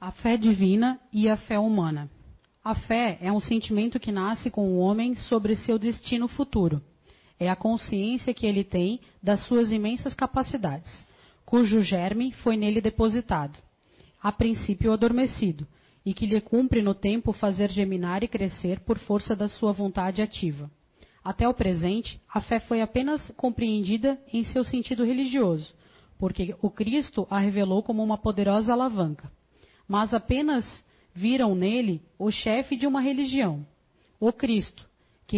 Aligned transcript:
A 0.00 0.10
fé 0.10 0.38
divina 0.38 0.98
e 1.12 1.28
a 1.28 1.36
fé 1.36 1.58
humana. 1.58 2.10
A 2.64 2.74
fé 2.74 3.18
é 3.20 3.30
um 3.30 3.38
sentimento 3.38 4.00
que 4.00 4.10
nasce 4.10 4.50
com 4.50 4.66
o 4.66 4.78
homem 4.78 5.14
sobre 5.14 5.54
seu 5.54 5.78
destino 5.78 6.26
futuro. 6.26 6.80
É 7.38 7.50
a 7.50 7.54
consciência 7.54 8.32
que 8.32 8.46
ele 8.46 8.64
tem 8.64 8.98
das 9.22 9.40
suas 9.40 9.70
imensas 9.70 10.14
capacidades, 10.14 11.06
cujo 11.44 11.82
germe 11.82 12.32
foi 12.32 12.56
nele 12.56 12.80
depositado, 12.80 13.58
a 14.22 14.32
princípio 14.32 14.90
adormecido, 14.90 15.68
e 16.04 16.14
que 16.14 16.24
lhe 16.24 16.40
cumpre 16.40 16.80
no 16.80 16.94
tempo 16.94 17.34
fazer 17.34 17.70
geminar 17.70 18.24
e 18.24 18.28
crescer 18.28 18.80
por 18.80 18.98
força 18.98 19.36
da 19.36 19.50
sua 19.50 19.70
vontade 19.70 20.22
ativa. 20.22 20.70
Até 21.22 21.46
o 21.46 21.52
presente, 21.52 22.18
a 22.26 22.40
fé 22.40 22.58
foi 22.58 22.80
apenas 22.80 23.30
compreendida 23.32 24.18
em 24.32 24.44
seu 24.44 24.64
sentido 24.64 25.04
religioso, 25.04 25.74
porque 26.18 26.56
o 26.62 26.70
Cristo 26.70 27.26
a 27.28 27.38
revelou 27.38 27.82
como 27.82 28.02
uma 28.02 28.16
poderosa 28.16 28.72
alavanca 28.72 29.30
mas 29.90 30.14
apenas 30.14 30.84
viram 31.12 31.52
nele 31.52 32.00
o 32.16 32.30
chefe 32.30 32.76
de 32.76 32.86
uma 32.86 33.00
religião, 33.00 33.66
o 34.20 34.32
Cristo, 34.32 34.88
que 35.26 35.36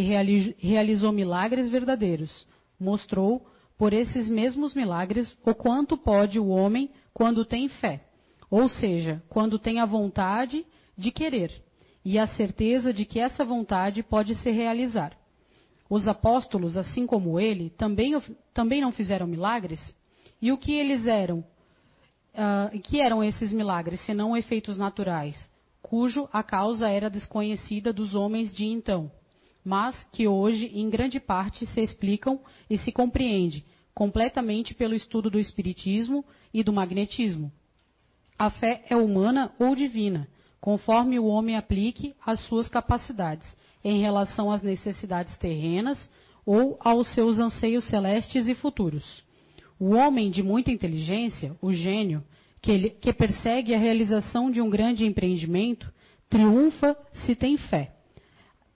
realizou 0.59 1.11
milagres 1.11 1.71
verdadeiros. 1.71 2.47
Mostrou, 2.79 3.47
por 3.79 3.95
esses 3.95 4.29
mesmos 4.29 4.75
milagres, 4.75 5.39
o 5.43 5.55
quanto 5.55 5.97
pode 5.97 6.39
o 6.39 6.49
homem 6.49 6.91
quando 7.15 7.47
tem 7.47 7.67
fé, 7.67 8.03
ou 8.51 8.69
seja, 8.69 9.23
quando 9.27 9.59
tem 9.59 9.81
a 9.81 9.87
vontade 9.87 10.67
de 10.99 11.11
querer 11.11 11.51
e 12.05 12.19
a 12.19 12.27
certeza 12.27 12.93
de 12.93 13.07
que 13.07 13.19
essa 13.19 13.47
vontade 13.47 14.03
pode 14.03 14.35
se 14.35 14.51
realizar. 14.51 15.17
Os 15.89 16.07
apóstolos, 16.07 16.77
assim 16.77 17.07
como 17.07 17.41
ele, 17.41 17.71
também, 17.71 18.21
também 18.53 18.83
não 18.83 18.93
fizeram 18.93 19.27
milagres? 19.27 19.97
E 20.43 20.53
o 20.53 20.59
que 20.59 20.73
eles 20.73 21.07
eram 21.07 21.43
uh, 22.35 22.79
que 22.81 23.01
eram 23.01 23.23
esses 23.23 23.53
milagres, 23.53 24.01
senão 24.01 24.37
efeitos 24.37 24.77
naturais, 24.77 25.51
cujo 25.81 26.29
a 26.33 26.43
causa 26.43 26.89
era 26.89 27.11
desconhecida 27.11 27.93
dos 27.93 28.15
homens 28.15 28.55
de 28.55 28.67
então, 28.67 29.11
mas 29.65 30.09
que 30.13 30.27
hoje, 30.27 30.67
em 30.75 30.89
grande 30.91 31.21
parte, 31.21 31.67
se 31.67 31.81
explicam 31.81 32.41
e 32.69 32.77
se 32.79 32.91
compreende 32.91 33.65
completamente 33.95 34.75
pelo 34.75 34.95
estudo 34.95 35.31
do 35.31 35.39
espiritismo 35.39 36.25
e 36.53 36.63
do 36.63 36.73
magnetismo. 36.73 37.53
A 38.39 38.51
fé 38.51 38.85
é 38.89 38.97
humana 38.97 39.53
ou 39.59 39.77
divina, 39.77 40.27
conforme 40.61 41.19
o 41.19 41.27
homem 41.27 41.57
aplique 41.57 42.15
as 42.25 42.41
suas 42.41 42.69
capacidades 42.69 43.57
em 43.85 44.01
relação 44.01 44.51
às 44.51 44.63
necessidades 44.63 45.37
terrenas 45.39 46.09
ou 46.47 46.77
aos 46.81 47.13
seus 47.15 47.39
anseios 47.39 47.85
celestes 47.85 48.47
e 48.49 48.55
futuros. 48.55 49.23
O 49.85 49.97
homem 49.97 50.31
de 50.31 50.45
muita 50.45 50.71
inteligência, 50.71 51.57
o 51.61 51.73
gênio, 51.73 52.23
que, 52.61 52.71
ele, 52.71 52.91
que 52.91 53.13
persegue 53.13 53.75
a 53.75 53.79
realização 53.81 54.49
de 54.49 54.61
um 54.61 54.71
grande 54.71 55.05
empreendimento, 55.05 55.93
triunfa 56.31 56.97
se 57.13 57.35
tem 57.35 57.57
fé, 57.57 57.91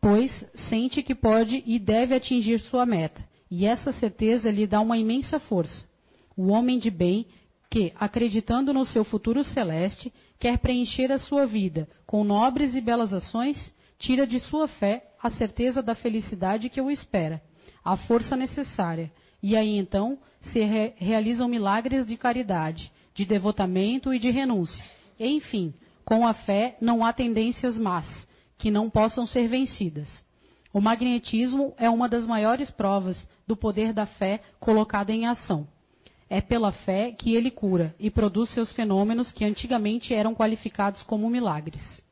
pois 0.01 0.33
sente 0.69 1.05
que 1.05 1.15
pode 1.15 1.63
e 1.65 1.79
deve 1.79 2.13
atingir 2.13 2.59
sua 2.59 2.85
meta, 2.85 3.25
e 3.49 3.65
essa 3.67 3.93
certeza 3.93 4.51
lhe 4.51 4.67
dá 4.67 4.81
uma 4.81 4.99
imensa 4.99 5.39
força. 5.39 5.87
O 6.37 6.49
homem 6.49 6.77
de 6.77 6.91
bem, 6.91 7.25
que, 7.71 7.93
acreditando 7.95 8.73
no 8.73 8.85
seu 8.85 9.05
futuro 9.05 9.45
celeste, 9.45 10.13
quer 10.41 10.59
preencher 10.59 11.13
a 11.13 11.21
sua 11.21 11.47
vida 11.47 11.89
com 12.05 12.25
nobres 12.25 12.75
e 12.75 12.81
belas 12.81 13.13
ações, 13.13 13.73
tira 13.97 14.27
de 14.27 14.41
sua 14.41 14.67
fé 14.67 15.05
a 15.23 15.31
certeza 15.31 15.81
da 15.81 15.95
felicidade 15.95 16.69
que 16.69 16.81
o 16.81 16.91
espera, 16.91 17.41
a 17.85 17.97
força 17.97 18.37
necessária 18.37 19.09
e 19.47 19.55
aí 19.55 19.79
então 19.79 20.19
se 20.41 20.59
re 20.65 20.93
realizam 20.97 21.47
milagres 21.47 22.05
de 22.05 22.17
caridade, 22.17 22.91
de 23.15 23.25
devotamento 23.25 24.13
e 24.13 24.19
de 24.19 24.29
renúncia. 24.29 24.85
Enfim, 25.21 25.73
com 26.05 26.27
a 26.27 26.35
fé 26.35 26.77
não 26.81 27.05
há 27.05 27.13
tendências 27.13 27.79
más, 27.79 28.29
que 28.59 28.73
não 28.73 28.91
possam 28.91 29.25
ser 29.25 29.47
vencidas. 29.47 30.25
O 30.73 30.81
magnetismo 30.81 31.73
é 31.79 31.89
uma 31.89 32.09
das 32.09 32.27
maiores 32.27 32.73
provas 32.73 33.29
do 33.47 33.57
poder 33.57 33.93
da 33.93 34.05
fé 34.05 34.41
colocada 34.59 35.13
em 35.13 35.27
ação. 35.27 35.65
É 36.29 36.41
pela 36.41 36.73
fé 36.73 37.13
que 37.13 37.33
ele 37.37 37.53
cura 37.53 37.95
e 38.01 38.11
produz 38.11 38.51
seus 38.51 38.73
fenômenos 38.73 39.31
que 39.31 39.45
antigamente 39.45 40.13
eram 40.13 40.35
qualificados 40.35 41.05
como 41.05 41.31
milagres. 41.31 42.03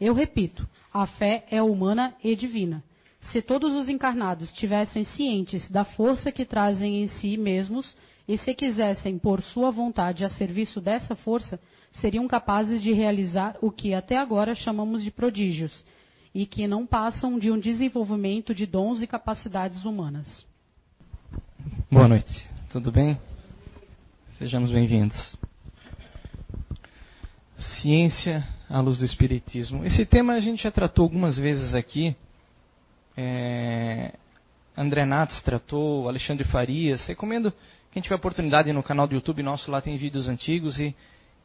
Eu 0.00 0.14
repito, 0.14 0.64
a 0.92 1.08
fé 1.08 1.44
é 1.50 1.60
humana 1.60 2.14
e 2.22 2.36
divina. 2.36 2.84
Se 3.30 3.40
todos 3.40 3.72
os 3.74 3.88
encarnados 3.88 4.52
tivessem 4.52 5.04
cientes 5.04 5.70
da 5.70 5.84
força 5.84 6.30
que 6.30 6.44
trazem 6.44 7.02
em 7.02 7.06
si 7.06 7.36
mesmos 7.36 7.96
e 8.28 8.36
se 8.36 8.54
quisessem 8.54 9.18
pôr 9.18 9.42
sua 9.42 9.70
vontade 9.70 10.24
a 10.24 10.28
serviço 10.28 10.80
dessa 10.80 11.14
força, 11.14 11.60
seriam 11.90 12.26
capazes 12.28 12.82
de 12.82 12.92
realizar 12.92 13.56
o 13.60 13.70
que 13.70 13.94
até 13.94 14.16
agora 14.16 14.54
chamamos 14.54 15.02
de 15.02 15.10
prodígios 15.10 15.84
e 16.34 16.46
que 16.46 16.66
não 16.66 16.86
passam 16.86 17.38
de 17.38 17.50
um 17.50 17.58
desenvolvimento 17.58 18.54
de 18.54 18.66
dons 18.66 19.00
e 19.02 19.06
capacidades 19.06 19.84
humanas. 19.84 20.46
Boa 21.90 22.08
noite, 22.08 22.48
tudo 22.70 22.90
bem? 22.90 23.18
Sejamos 24.38 24.70
bem-vindos. 24.70 25.36
Ciência 27.56 28.46
à 28.68 28.80
luz 28.80 28.98
do 28.98 29.04
Espiritismo. 29.04 29.84
Esse 29.84 30.04
tema 30.04 30.34
a 30.34 30.40
gente 30.40 30.64
já 30.64 30.70
tratou 30.70 31.04
algumas 31.04 31.38
vezes 31.38 31.74
aqui 31.74 32.16
é, 33.16 34.12
André 34.76 35.04
Nats 35.04 35.42
tratou, 35.42 36.08
Alexandre 36.08 36.44
Farias. 36.44 37.06
Recomendo 37.06 37.52
quem 37.92 38.02
tiver 38.02 38.16
oportunidade 38.16 38.72
no 38.72 38.82
canal 38.82 39.06
do 39.06 39.14
YouTube 39.14 39.42
nosso, 39.42 39.70
lá 39.70 39.80
tem 39.80 39.96
vídeos 39.96 40.28
antigos 40.28 40.78
e, 40.80 40.94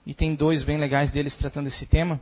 e 0.05 0.13
tem 0.13 0.33
dois 0.33 0.63
bem 0.63 0.77
legais 0.77 1.11
deles 1.11 1.35
tratando 1.35 1.67
esse 1.67 1.85
tema. 1.85 2.19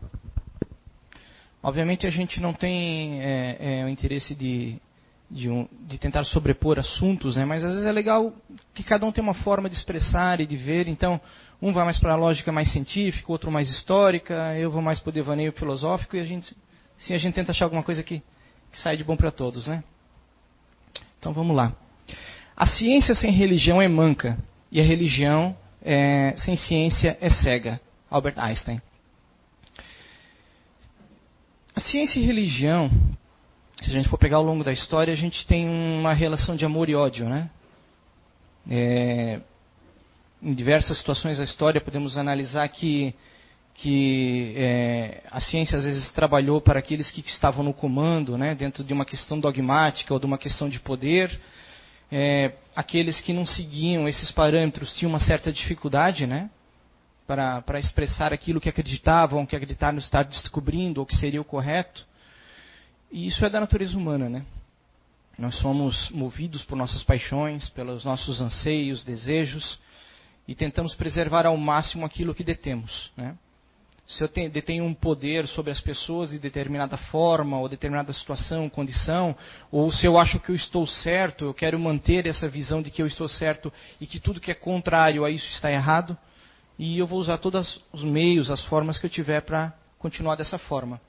Obviamente 1.64 2.06
a 2.06 2.10
gente 2.10 2.42
não 2.42 2.54
tem 2.54 3.22
é, 3.22 3.80
é, 3.82 3.86
o 3.86 3.90
interesse 3.90 4.36
de, 4.36 4.76
de, 5.32 5.50
um, 5.50 5.68
de, 5.88 5.98
tentar 5.98 6.24
sobrepor 6.26 6.78
assuntos, 6.78 7.38
né? 7.38 7.46
mas 7.46 7.64
às 7.64 7.72
vezes 7.72 7.86
é 7.86 7.92
legal 7.92 8.34
que 8.74 8.84
cada 8.84 9.06
um 9.06 9.12
tenha 9.12 9.24
uma 9.24 9.34
forma 9.34 9.70
de 9.70 9.76
expressar 9.76 10.40
e 10.40 10.46
de 10.46 10.58
ver. 10.58 10.88
Então, 10.88 11.20
um 11.62 11.72
vai 11.72 11.86
mais 11.86 12.00
para 12.00 12.14
a 12.14 12.18
lógica 12.18 12.52
mais 12.52 12.72
científica, 12.72 13.32
outro 13.32 13.50
mais 13.50 13.70
histórica, 13.70 14.56
eu 14.58 14.70
vou 14.70 14.82
mais 14.82 15.00
para 15.00 15.10
o 15.10 15.14
devaneio 15.14 15.52
filosófico 15.54 16.16
e 16.16 16.20
a 16.20 16.24
gente, 16.24 16.56
sim, 16.98 17.14
a 17.14 17.18
gente 17.18 17.34
tenta 17.34 17.52
achar 17.52 17.66
alguma 17.66 17.84
coisa 17.84 18.04
que 18.04 18.22
que 18.78 18.84
sai 18.84 18.96
de 18.96 19.04
bom 19.04 19.18
para 19.18 19.32
todos, 19.32 19.68
né? 19.68 19.84
Então 21.20 21.34
vamos 21.34 21.56
lá. 21.56 21.76
A 22.56 22.66
ciência 22.68 23.16
sem 23.16 23.32
religião 23.32 23.82
é 23.82 23.88
manca 23.88 24.38
e 24.72 24.80
a 24.80 24.84
religião 24.84 25.58
é, 25.84 26.36
sem 26.38 26.56
ciência 26.56 27.18
é 27.20 27.30
cega. 27.30 27.82
Albert 28.10 28.36
Einstein. 28.38 28.82
A 31.76 31.80
ciência 31.80 32.20
e 32.20 32.24
religião, 32.24 32.90
se 33.82 33.90
a 33.90 33.94
gente 33.94 34.10
for 34.10 34.18
pegar 34.18 34.38
ao 34.38 34.44
longo 34.44 34.64
da 34.64 34.72
história, 34.72 35.14
a 35.14 35.18
gente 35.18 35.46
tem 35.46 35.68
uma 35.68 36.14
relação 36.14 36.56
de 36.56 36.66
amor 36.66 36.90
e 36.90 36.96
ódio, 36.96 37.28
né? 37.28 37.50
É, 38.70 39.40
em 40.42 40.54
diversas 40.54 40.98
situações 40.98 41.38
da 41.40 41.44
história 41.44 41.82
podemos 41.82 42.18
analisar 42.18 42.68
que 42.70 43.14
que 43.78 44.56
é, 44.58 45.22
a 45.30 45.40
ciência 45.40 45.78
às 45.78 45.86
vezes 45.86 46.12
trabalhou 46.12 46.60
para 46.60 46.80
aqueles 46.80 47.12
que 47.12 47.22
estavam 47.22 47.64
no 47.64 47.76
comando, 47.76 48.36
né, 48.36 48.56
dentro 48.56 48.84
de 48.84 48.92
uma 48.92 49.06
questão 49.06 49.40
dogmática 49.40 50.12
ou 50.12 50.20
de 50.20 50.26
uma 50.26 50.38
questão 50.38 50.68
de 50.68 50.80
poder. 50.80 51.40
É, 52.12 52.54
aqueles 52.76 53.22
que 53.22 53.34
não 53.34 53.46
seguiam 53.46 54.08
esses 54.08 54.32
parâmetros 54.32 54.96
tinham 54.96 55.12
uma 55.12 55.20
certa 55.20 55.52
dificuldade 55.52 56.26
né, 56.26 56.50
para, 57.28 57.62
para 57.62 57.80
expressar 57.80 58.34
aquilo 58.34 58.60
que 58.60 58.68
acreditavam, 58.68 59.46
que 59.46 59.56
acreditaram 59.56 60.00
estar 60.00 60.24
descobrindo 60.24 61.00
ou 61.00 61.06
que 61.06 61.16
seria 61.16 61.40
o 61.40 61.46
correto. 61.46 62.04
E 63.12 63.28
isso 63.28 63.46
é 63.46 63.50
da 63.50 63.60
natureza 63.60 63.96
humana. 63.96 64.28
Né? 64.28 64.44
Nós 65.38 65.56
somos 65.60 66.10
movidos 66.10 66.66
por 66.66 66.76
nossas 66.76 67.04
paixões, 67.04 67.70
pelos 67.70 68.04
nossos 68.04 68.42
anseios, 68.42 69.04
desejos, 69.04 69.78
e 70.48 70.56
tentamos 70.56 70.96
preservar 70.96 71.46
ao 71.46 71.56
máximo 71.56 72.08
aquilo 72.08 72.34
que 72.34 72.44
detemos. 72.44 73.12
Né? 73.16 73.36
Se 74.08 74.24
eu 74.24 74.30
detenho 74.50 74.86
um 74.86 74.94
poder 74.94 75.46
sobre 75.48 75.70
as 75.70 75.82
pessoas 75.82 76.30
de 76.30 76.40
determinada 76.40 76.96
forma, 76.96 77.60
ou 77.60 77.68
determinada 77.68 78.14
situação, 78.14 78.70
condição, 78.70 79.36
ou 79.70 79.92
se 79.92 80.06
eu 80.06 80.18
acho 80.18 80.40
que 80.40 80.50
eu 80.50 80.56
estou 80.56 80.88
certo, 80.88 81.44
eu 81.44 81.54
quero 81.54 81.78
manter 81.78 82.26
essa 82.26 82.48
visão 82.48 82.82
de 82.82 82.90
que 82.90 83.02
eu 83.02 83.08
estou 83.08 83.28
certo 83.28 83.72
e 84.00 84.08
que 84.08 84.18
tudo 84.18 84.40
que 84.40 84.50
é 84.50 84.56
contrário 84.56 85.26
a 85.26 85.30
isso 85.30 85.50
está 85.52 85.70
errado, 85.70 86.18
e 86.80 86.98
eu 86.98 87.06
vou 87.06 87.20
usar 87.20 87.38
todos 87.40 87.84
os 87.92 88.04
meios, 88.04 88.50
as 88.50 88.64
formas 88.64 88.98
que 88.98 89.06
eu 89.06 89.10
tiver 89.10 89.42
para 89.42 89.74
continuar 90.00 90.36
dessa 90.36 90.58
forma. 90.58 91.02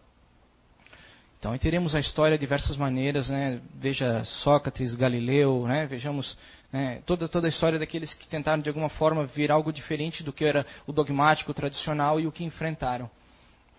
Então, 1.38 1.52
aí 1.52 1.58
teremos 1.58 1.94
a 1.94 2.00
história 2.00 2.36
de 2.36 2.40
diversas 2.40 2.76
maneiras, 2.76 3.28
né? 3.28 3.60
veja 3.74 4.24
Sócrates, 4.24 4.96
Galileu, 4.96 5.68
né? 5.68 5.86
vejamos 5.86 6.36
né? 6.72 7.00
toda, 7.06 7.28
toda 7.28 7.46
a 7.46 7.48
história 7.48 7.78
daqueles 7.78 8.12
que 8.12 8.26
tentaram 8.26 8.60
de 8.60 8.68
alguma 8.68 8.88
forma 8.88 9.24
vir 9.24 9.52
algo 9.52 9.72
diferente 9.72 10.24
do 10.24 10.32
que 10.32 10.44
era 10.44 10.66
o 10.84 10.92
dogmático, 10.92 11.54
tradicional 11.54 12.18
e 12.18 12.26
o 12.26 12.32
que 12.32 12.42
enfrentaram. 12.42 13.08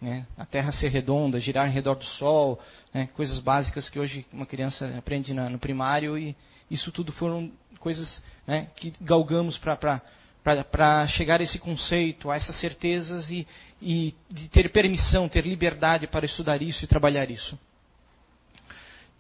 Né? 0.01 0.25
A 0.37 0.45
Terra 0.45 0.71
ser 0.71 0.87
redonda, 0.87 1.37
girar 1.37 1.67
em 1.67 1.73
redor 1.73 1.95
do 1.95 2.05
Sol, 2.05 2.57
né? 2.93 3.09
coisas 3.13 3.39
básicas 3.39 3.89
que 3.89 3.99
hoje 3.99 4.25
uma 4.31 4.45
criança 4.45 4.93
aprende 4.97 5.33
na, 5.33 5.49
no 5.49 5.59
primário 5.59 6.17
e 6.17 6.37
isso 6.71 6.93
tudo 6.93 7.11
foram 7.11 7.51
coisas 7.79 8.23
né, 8.47 8.67
que 8.75 8.93
galgamos 9.01 9.57
para 9.57 10.01
para 10.43 11.07
chegar 11.07 11.41
a 11.41 11.43
esse 11.43 11.59
conceito, 11.59 12.31
a 12.31 12.35
essas 12.35 12.55
certezas 12.59 13.29
e, 13.29 13.47
e 13.81 14.15
de 14.29 14.47
ter 14.49 14.71
permissão, 14.71 15.27
ter 15.27 15.45
liberdade 15.45 16.07
para 16.07 16.25
estudar 16.25 16.61
isso 16.61 16.83
e 16.83 16.87
trabalhar 16.87 17.29
isso. 17.29 17.57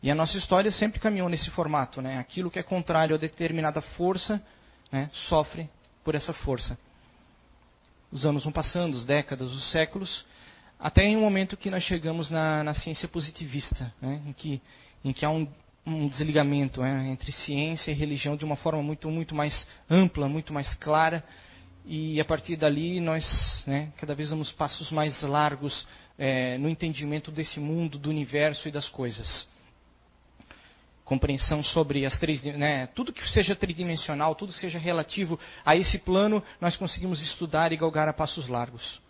E 0.01 0.09
a 0.09 0.15
nossa 0.15 0.37
história 0.37 0.71
sempre 0.71 0.99
caminhou 0.99 1.27
nesse 1.27 1.49
formato, 1.51 2.01
né? 2.01 2.17
Aquilo 2.17 2.49
que 2.49 2.57
é 2.57 2.63
contrário 2.63 3.15
a 3.15 3.19
determinada 3.19 3.81
força, 3.81 4.41
né, 4.91 5.09
sofre 5.13 5.69
por 6.03 6.15
essa 6.15 6.33
força. 6.33 6.79
Os 8.11 8.25
anos 8.25 8.43
vão 8.43 8.51
passando, 8.51 8.97
as 8.97 9.05
décadas, 9.05 9.51
os 9.51 9.71
séculos, 9.71 10.25
até 10.79 11.03
em 11.03 11.17
um 11.17 11.21
momento 11.21 11.57
que 11.57 11.69
nós 11.69 11.83
chegamos 11.83 12.31
na, 12.31 12.63
na 12.63 12.73
ciência 12.73 13.07
positivista, 13.07 13.93
né, 14.01 14.21
em, 14.25 14.33
que, 14.33 14.61
em 15.03 15.11
que 15.11 15.25
há 15.25 15.29
um, 15.29 15.47
um 15.85 16.07
desligamento 16.07 16.81
né, 16.81 17.09
entre 17.09 17.31
ciência 17.31 17.91
e 17.91 17.95
religião 17.95 18.35
de 18.35 18.45
uma 18.45 18.55
forma 18.55 18.81
muito, 18.81 19.09
muito 19.09 19.33
mais 19.33 19.67
ampla, 19.89 20.27
muito 20.27 20.53
mais 20.53 20.73
clara. 20.75 21.23
E 21.85 22.19
a 22.19 22.25
partir 22.25 22.55
dali 22.55 22.99
nós 22.99 23.63
né, 23.65 23.91
cada 23.97 24.13
vez 24.13 24.29
damos 24.29 24.51
passos 24.51 24.91
mais 24.91 25.21
largos 25.23 25.87
é, 26.17 26.57
no 26.57 26.69
entendimento 26.69 27.31
desse 27.31 27.59
mundo, 27.59 27.97
do 27.97 28.09
universo 28.09 28.67
e 28.67 28.71
das 28.71 28.87
coisas. 28.89 29.47
Compreensão 31.05 31.63
sobre 31.63 32.05
as 32.05 32.19
três, 32.19 32.43
né, 32.43 32.85
tudo 32.87 33.11
que 33.11 33.27
seja 33.29 33.55
tridimensional, 33.55 34.35
tudo 34.35 34.53
que 34.53 34.59
seja 34.59 34.77
relativo 34.77 35.39
a 35.65 35.75
esse 35.75 35.97
plano, 35.97 36.43
nós 36.61 36.75
conseguimos 36.75 37.21
estudar 37.21 37.71
e 37.71 37.77
galgar 37.77 38.07
a 38.07 38.13
passos 38.13 38.47
largos. 38.47 39.01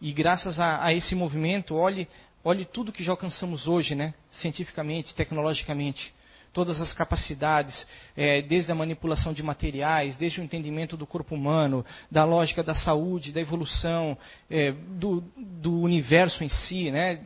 E 0.00 0.12
graças 0.12 0.58
a, 0.58 0.82
a 0.82 0.94
esse 0.94 1.14
movimento, 1.14 1.74
olhe 1.74 2.08
Olhe 2.42 2.64
tudo 2.64 2.92
que 2.92 3.04
já 3.04 3.12
alcançamos 3.12 3.68
hoje, 3.68 3.94
né? 3.94 4.14
cientificamente, 4.30 5.14
tecnologicamente. 5.14 6.12
Todas 6.52 6.80
as 6.80 6.92
capacidades, 6.92 7.86
é, 8.16 8.42
desde 8.42 8.72
a 8.72 8.74
manipulação 8.74 9.32
de 9.32 9.42
materiais, 9.42 10.16
desde 10.16 10.40
o 10.40 10.42
entendimento 10.42 10.96
do 10.96 11.06
corpo 11.06 11.34
humano, 11.34 11.84
da 12.10 12.24
lógica 12.24 12.62
da 12.62 12.74
saúde, 12.74 13.30
da 13.30 13.40
evolução, 13.40 14.18
é, 14.50 14.72
do, 14.72 15.22
do, 15.36 15.80
universo 15.80 16.42
em 16.42 16.48
si. 16.48 16.90
Né? 16.90 17.20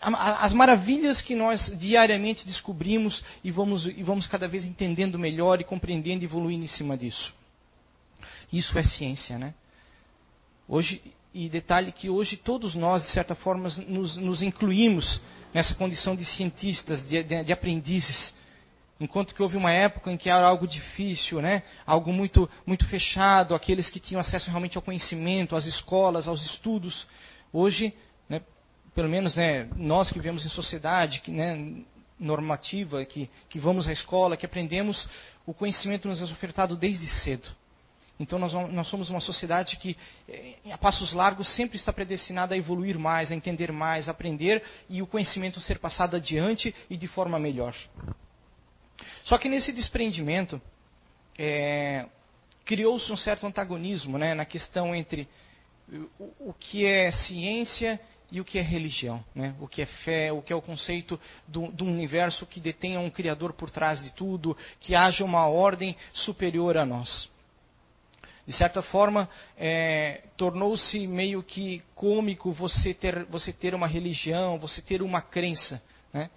As 0.00 0.52
maravilhas 0.52 1.20
que 1.20 1.34
nós 1.34 1.76
diariamente 1.76 2.46
descobrimos 2.46 3.24
e 3.42 3.50
vamos, 3.50 3.86
e 3.86 4.02
vamos 4.04 4.28
cada 4.28 4.46
vez 4.46 4.64
entendendo 4.64 5.18
melhor 5.18 5.60
e 5.60 5.64
compreendendo 5.64 6.22
e 6.22 6.26
evoluindo 6.26 6.64
em 6.64 6.68
cima 6.68 6.96
disso. 6.96 7.34
Isso 8.52 8.78
é 8.78 8.84
ciência, 8.84 9.38
né? 9.38 9.54
Hoje, 10.68 11.02
e 11.36 11.50
detalhe 11.50 11.92
que 11.92 12.08
hoje 12.08 12.34
todos 12.34 12.74
nós, 12.74 13.02
de 13.02 13.10
certa 13.10 13.34
forma, 13.34 13.68
nos, 13.86 14.16
nos 14.16 14.40
incluímos 14.40 15.20
nessa 15.52 15.74
condição 15.74 16.16
de 16.16 16.24
cientistas, 16.24 17.06
de, 17.06 17.22
de, 17.22 17.44
de, 17.44 17.52
aprendizes. 17.52 18.32
Enquanto 18.98 19.34
que 19.34 19.42
houve 19.42 19.54
uma 19.54 19.70
época 19.70 20.10
em 20.10 20.16
que 20.16 20.30
era 20.30 20.46
algo 20.46 20.66
difícil, 20.66 21.42
né? 21.42 21.62
algo 21.86 22.10
muito, 22.10 22.48
muito 22.64 22.86
fechado, 22.86 23.54
aqueles 23.54 23.90
que 23.90 24.00
tinham 24.00 24.18
acesso 24.18 24.48
realmente 24.48 24.78
ao 24.78 24.82
conhecimento, 24.82 25.54
às 25.54 25.66
escolas, 25.66 26.26
aos 26.26 26.42
estudos. 26.42 27.06
Hoje, 27.52 27.92
né, 28.30 28.40
pelo 28.94 29.10
menos 29.10 29.36
né, 29.36 29.68
nós 29.76 30.08
que 30.08 30.18
vivemos 30.18 30.46
em 30.46 30.48
sociedade 30.48 31.20
que, 31.20 31.30
né, 31.30 31.82
normativa, 32.18 33.04
que, 33.04 33.28
que 33.50 33.58
vamos 33.58 33.86
à 33.86 33.92
escola, 33.92 34.38
que 34.38 34.46
aprendemos, 34.46 35.06
o 35.44 35.52
conhecimento 35.52 36.08
nos 36.08 36.22
é 36.22 36.24
ofertado 36.24 36.74
desde 36.76 37.06
cedo. 37.06 37.46
Então 38.18 38.38
nós, 38.38 38.52
nós, 38.52 38.86
somos 38.86 39.10
uma 39.10 39.20
sociedade 39.20 39.76
que, 39.76 39.96
eh, 40.28 40.56
a 40.70 40.78
passos 40.78 41.12
largos, 41.12 41.54
sempre 41.54 41.76
está 41.76 41.92
predestinada 41.92 42.54
a 42.54 42.58
evoluir 42.58 42.98
mais, 42.98 43.30
a 43.30 43.34
entender 43.34 43.70
mais, 43.70 44.08
a 44.08 44.12
aprender 44.12 44.62
e 44.88 45.02
o 45.02 45.06
conhecimento 45.06 45.60
ser 45.60 45.78
passado 45.78 46.16
adiante 46.16 46.74
e 46.88 46.96
de 46.96 47.06
forma 47.06 47.38
melhor. 47.38 47.74
Só 49.24 49.36
que 49.36 49.48
nesse 49.48 49.70
desprendimento, 49.70 50.60
é, 51.38 52.06
criou-se 52.64 53.12
um 53.12 53.16
certo 53.16 53.46
antagonismo 53.46 54.16
né, 54.16 54.34
na 54.34 54.46
questão 54.46 54.94
entre 54.94 55.28
o, 56.18 56.48
o, 56.48 56.54
que 56.54 56.86
é 56.86 57.12
ciência 57.12 58.00
e 58.32 58.40
o 58.40 58.44
que 58.44 58.58
é 58.58 58.62
religião, 58.62 59.22
né? 59.34 59.54
o 59.60 59.68
que 59.68 59.82
é 59.82 59.86
fé, 59.86 60.32
o 60.32 60.40
que 60.40 60.52
é 60.52 60.56
o 60.56 60.62
conceito 60.62 61.20
do, 61.46 61.70
do 61.70 61.84
universo 61.84 62.46
que 62.46 62.60
detenha 62.60 62.98
um 62.98 63.10
Criador 63.10 63.52
por 63.52 63.70
trás 63.70 64.02
de 64.02 64.10
tudo, 64.12 64.56
que 64.80 64.96
haja 64.96 65.22
uma 65.22 65.46
ordem 65.46 65.94
superior 66.12 66.78
a 66.78 66.86
nós 66.86 67.35
de 68.46 68.52
certa 68.52 68.80
forma, 68.80 69.28
é, 69.58 70.22
tornou-se 70.36 71.04
meio 71.06 71.42
que 71.42 71.82
cômico 71.96 72.52
você 72.52 72.94
ter, 72.94 73.24
você 73.24 73.52
ter 73.52 73.74
uma 73.74 73.88
religião, 73.88 74.58
você 74.58 74.80
ter 74.80 75.02
uma 75.02 75.20
crença. 75.20 75.82
Né? 76.12 76.30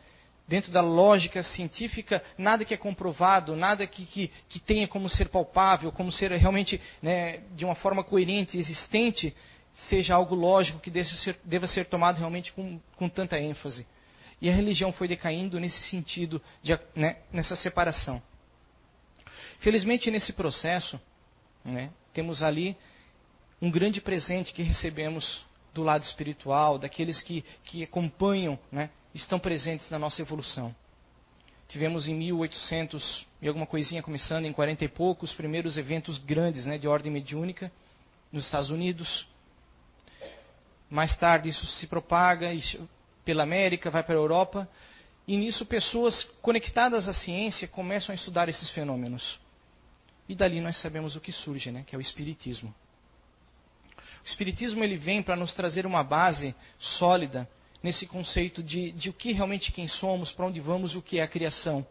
Dentro 0.47 0.71
da 0.71 0.81
lógica 0.81 1.43
científica, 1.43 2.23
nada 2.35 2.65
que 2.65 2.73
é 2.73 2.77
comprovado, 2.77 3.55
nada 3.55 3.85
que, 3.85 4.07
que, 4.07 4.31
que 4.49 4.59
tenha 4.59 4.87
como 4.87 5.07
ser 5.07 5.29
palpável, 5.29 5.91
como 5.91 6.11
ser 6.11 6.31
realmente 6.31 6.81
né, 6.99 7.41
de 7.51 7.63
uma 7.63 7.75
forma 7.75 8.03
coerente, 8.03 8.57
existente, 8.57 9.35
seja 9.71 10.15
algo 10.15 10.33
lógico 10.33 10.79
que 10.79 10.89
deva 10.89 11.09
ser, 11.09 11.39
deva 11.43 11.67
ser 11.67 11.85
tomado 11.85 12.17
realmente 12.17 12.51
com, 12.53 12.79
com 12.95 13.07
tanta 13.07 13.39
ênfase. 13.39 13.85
E 14.41 14.49
a 14.49 14.53
religião 14.53 14.91
foi 14.91 15.07
decaindo 15.07 15.59
nesse 15.59 15.79
sentido, 15.89 16.41
de, 16.63 16.75
né, 16.95 17.17
nessa 17.31 17.55
separação. 17.55 18.19
Felizmente, 19.59 20.09
nesse 20.09 20.33
processo, 20.33 20.99
né, 21.63 21.91
temos 22.13 22.41
ali 22.41 22.75
um 23.61 23.69
grande 23.69 23.99
presente 24.01 24.53
que 24.53 24.63
recebemos 24.63 25.45
do 25.73 25.83
lado 25.83 26.03
espiritual, 26.03 26.77
daqueles 26.77 27.21
que, 27.21 27.43
que 27.63 27.83
acompanham, 27.83 28.57
né, 28.71 28.89
estão 29.13 29.39
presentes 29.39 29.89
na 29.89 29.99
nossa 29.99 30.21
evolução. 30.21 30.75
Tivemos 31.67 32.07
em 32.07 32.15
1800 32.15 33.27
e 33.41 33.47
alguma 33.47 33.67
coisinha 33.67 34.01
começando, 34.01 34.45
em 34.45 34.53
40 34.53 34.85
e 34.85 34.87
poucos, 34.87 35.29
os 35.29 35.37
primeiros 35.37 35.77
eventos 35.77 36.17
grandes 36.17 36.65
né, 36.65 36.77
de 36.77 36.87
ordem 36.87 37.11
mediúnica 37.11 37.71
nos 38.31 38.45
Estados 38.45 38.71
Unidos. 38.71 39.27
Mais 40.89 41.15
tarde 41.15 41.49
isso 41.49 41.65
se 41.67 41.85
propaga 41.85 42.49
pela 43.23 43.43
América, 43.43 43.91
vai 43.91 44.01
para 44.01 44.15
a 44.15 44.17
Europa. 44.17 44.67
E 45.27 45.37
nisso 45.37 45.63
pessoas 45.63 46.23
conectadas 46.41 47.07
à 47.07 47.13
ciência 47.13 47.67
começam 47.67 48.11
a 48.11 48.15
estudar 48.15 48.49
esses 48.49 48.71
fenômenos. 48.71 49.39
E 50.29 50.35
dali 50.35 50.61
nós 50.61 50.77
sabemos 50.79 51.15
o 51.15 51.19
que 51.19 51.31
surge, 51.31 51.71
né? 51.71 51.83
que 51.87 51.95
é 51.95 51.97
o 51.97 52.01
Espiritismo. 52.01 52.73
O 54.23 54.27
Espiritismo 54.27 54.83
ele 54.83 54.95
vem 54.95 55.23
para 55.23 55.35
nos 55.35 55.55
trazer 55.55 55.87
uma 55.87 56.03
base 56.03 56.53
sólida 56.77 57.49
nesse 57.81 58.05
conceito 58.05 58.61
de, 58.61 58.91
de 58.91 59.09
o 59.09 59.13
que 59.13 59.31
realmente 59.31 59.71
quem 59.71 59.87
somos, 59.87 60.31
para 60.31 60.45
onde 60.45 60.59
vamos 60.59 60.93
e 60.93 60.97
o 60.99 61.01
que 61.01 61.17
é 61.17 61.23
a 61.23 61.27
criação. 61.27 61.85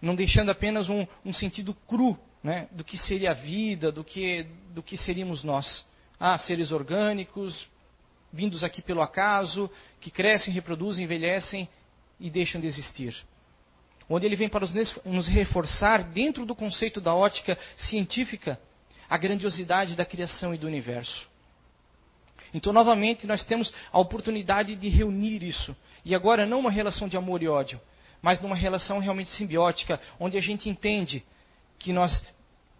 Não 0.00 0.14
deixando 0.14 0.50
apenas 0.50 0.88
um, 0.88 1.06
um 1.26 1.32
sentido 1.32 1.74
cru 1.86 2.18
né, 2.42 2.68
do 2.72 2.82
que 2.82 2.96
seria 2.96 3.32
a 3.32 3.34
vida, 3.34 3.92
do 3.92 4.02
que, 4.02 4.46
do 4.72 4.82
que 4.82 4.96
seríamos 4.96 5.44
nós. 5.44 5.84
Ah, 6.18 6.38
seres 6.38 6.72
orgânicos, 6.72 7.68
vindos 8.32 8.64
aqui 8.64 8.80
pelo 8.80 9.02
acaso, 9.02 9.70
que 10.00 10.10
crescem, 10.10 10.54
reproduzem, 10.54 11.04
envelhecem 11.04 11.68
e 12.18 12.30
deixam 12.30 12.62
de 12.62 12.66
existir 12.66 13.14
onde 14.08 14.26
ele 14.26 14.36
vem 14.36 14.48
para 14.48 14.66
nos 15.04 15.28
reforçar, 15.28 16.04
dentro 16.04 16.46
do 16.46 16.54
conceito 16.54 17.00
da 17.00 17.14
ótica 17.14 17.58
científica, 17.76 18.58
a 19.08 19.16
grandiosidade 19.16 19.96
da 19.96 20.04
criação 20.04 20.54
e 20.54 20.58
do 20.58 20.66
universo. 20.66 21.28
Então, 22.54 22.72
novamente, 22.72 23.26
nós 23.26 23.44
temos 23.44 23.72
a 23.92 23.98
oportunidade 23.98 24.74
de 24.76 24.88
reunir 24.88 25.42
isso. 25.42 25.76
E 26.04 26.14
agora, 26.14 26.46
não 26.46 26.60
uma 26.60 26.70
relação 26.70 27.08
de 27.08 27.16
amor 27.16 27.42
e 27.42 27.48
ódio, 27.48 27.80
mas 28.22 28.40
numa 28.40 28.56
relação 28.56 28.98
realmente 28.98 29.30
simbiótica, 29.30 30.00
onde 30.18 30.38
a 30.38 30.40
gente 30.40 30.68
entende 30.68 31.24
que 31.78 31.92
nós 31.92 32.22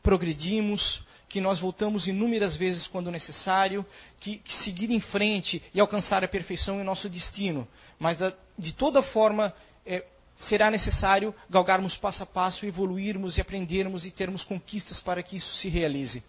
progredimos, 0.02 1.02
que 1.28 1.40
nós 1.40 1.58
voltamos 1.58 2.06
inúmeras 2.06 2.56
vezes 2.56 2.86
quando 2.86 3.10
necessário, 3.10 3.84
que, 4.20 4.38
que 4.38 4.52
seguir 4.62 4.90
em 4.90 5.00
frente 5.00 5.62
e 5.74 5.80
alcançar 5.80 6.24
a 6.24 6.28
perfeição 6.28 6.78
é 6.78 6.82
o 6.82 6.84
nosso 6.84 7.08
destino. 7.08 7.66
Mas, 7.98 8.16
da, 8.16 8.32
de 8.56 8.72
toda 8.72 9.02
forma, 9.02 9.52
é, 9.84 10.04
será 10.36 10.70
necessário 10.70 11.34
galgarmos 11.48 11.96
passo 11.96 12.22
a 12.22 12.26
passo, 12.26 12.66
evoluirmos 12.66 13.38
e 13.38 13.40
aprendermos 13.40 14.04
e 14.04 14.10
termos 14.10 14.44
conquistas 14.44 15.00
para 15.00 15.22
que 15.22 15.36
isso 15.36 15.54
se 15.54 15.68
realize. 15.68 16.22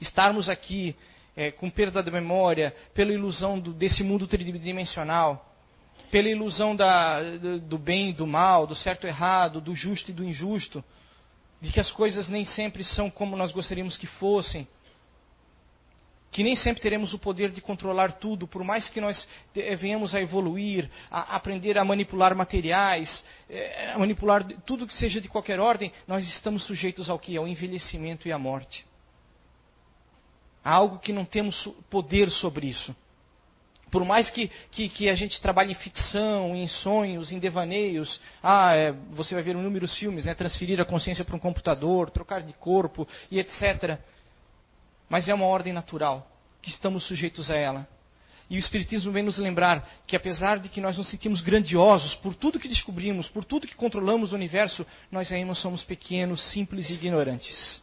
Estarmos 0.00 0.48
aqui 0.48 0.94
é, 1.36 1.50
com 1.50 1.70
perda 1.70 2.02
da 2.02 2.10
memória, 2.10 2.74
pela 2.94 3.12
ilusão 3.12 3.58
do, 3.58 3.72
desse 3.72 4.02
mundo 4.02 4.26
tridimensional, 4.26 5.48
pela 6.10 6.28
ilusão 6.28 6.76
da, 6.76 7.22
do 7.66 7.78
bem 7.78 8.10
e 8.10 8.12
do 8.12 8.26
mal, 8.26 8.66
do 8.66 8.74
certo 8.76 9.06
e 9.06 9.08
errado, 9.08 9.60
do 9.60 9.74
justo 9.74 10.10
e 10.10 10.14
do 10.14 10.22
injusto, 10.22 10.84
de 11.60 11.72
que 11.72 11.80
as 11.80 11.90
coisas 11.90 12.28
nem 12.28 12.44
sempre 12.44 12.84
são 12.84 13.08
como 13.08 13.36
nós 13.36 13.52
gostaríamos 13.52 13.96
que 13.96 14.06
fossem, 14.06 14.68
que 16.32 16.42
nem 16.42 16.56
sempre 16.56 16.80
teremos 16.80 17.12
o 17.12 17.18
poder 17.18 17.50
de 17.50 17.60
controlar 17.60 18.12
tudo, 18.12 18.48
por 18.48 18.64
mais 18.64 18.88
que 18.88 19.02
nós 19.02 19.28
eh, 19.54 19.76
venhamos 19.76 20.14
a 20.14 20.20
evoluir, 20.20 20.90
a 21.10 21.36
aprender 21.36 21.76
a 21.76 21.84
manipular 21.84 22.34
materiais, 22.34 23.22
eh, 23.50 23.92
a 23.94 23.98
manipular 23.98 24.42
tudo 24.64 24.86
que 24.86 24.94
seja 24.94 25.20
de 25.20 25.28
qualquer 25.28 25.60
ordem, 25.60 25.92
nós 26.08 26.26
estamos 26.26 26.64
sujeitos 26.64 27.10
ao 27.10 27.18
que? 27.18 27.36
Ao 27.36 27.46
envelhecimento 27.46 28.26
e 28.26 28.32
à 28.32 28.38
morte. 28.38 28.86
Há 30.64 30.72
algo 30.72 30.98
que 31.00 31.12
não 31.12 31.26
temos 31.26 31.68
poder 31.90 32.30
sobre 32.30 32.66
isso. 32.66 32.96
Por 33.90 34.02
mais 34.02 34.30
que, 34.30 34.50
que, 34.70 34.88
que, 34.88 35.10
a 35.10 35.14
gente 35.14 35.38
trabalhe 35.42 35.72
em 35.72 35.74
ficção, 35.74 36.56
em 36.56 36.66
sonhos, 36.66 37.30
em 37.30 37.38
devaneios, 37.38 38.18
ah, 38.42 38.74
é, 38.74 38.92
você 39.10 39.34
vai 39.34 39.42
ver 39.42 39.50
inúmeros 39.50 39.94
filmes, 39.98 40.24
né, 40.24 40.34
transferir 40.34 40.80
a 40.80 40.84
consciência 40.86 41.26
para 41.26 41.36
um 41.36 41.38
computador, 41.38 42.08
trocar 42.08 42.40
de 42.42 42.54
corpo 42.54 43.06
e 43.30 43.38
etc. 43.38 44.00
Mas 45.12 45.28
é 45.28 45.34
uma 45.34 45.44
ordem 45.44 45.74
natural, 45.74 46.26
que 46.62 46.70
estamos 46.70 47.04
sujeitos 47.04 47.50
a 47.50 47.54
ela. 47.54 47.86
E 48.48 48.56
o 48.56 48.58
Espiritismo 48.58 49.12
vem 49.12 49.22
nos 49.22 49.36
lembrar 49.36 49.86
que, 50.06 50.16
apesar 50.16 50.58
de 50.58 50.70
que 50.70 50.80
nós 50.80 50.96
nos 50.96 51.10
sentimos 51.10 51.42
grandiosos 51.42 52.14
por 52.14 52.34
tudo 52.34 52.58
que 52.58 52.66
descobrimos, 52.66 53.28
por 53.28 53.44
tudo 53.44 53.66
que 53.66 53.74
controlamos 53.74 54.30
do 54.30 54.36
universo, 54.36 54.86
nós 55.10 55.30
ainda 55.30 55.52
somos 55.52 55.84
pequenos, 55.84 56.40
simples 56.50 56.88
e 56.88 56.94
ignorantes. 56.94 57.82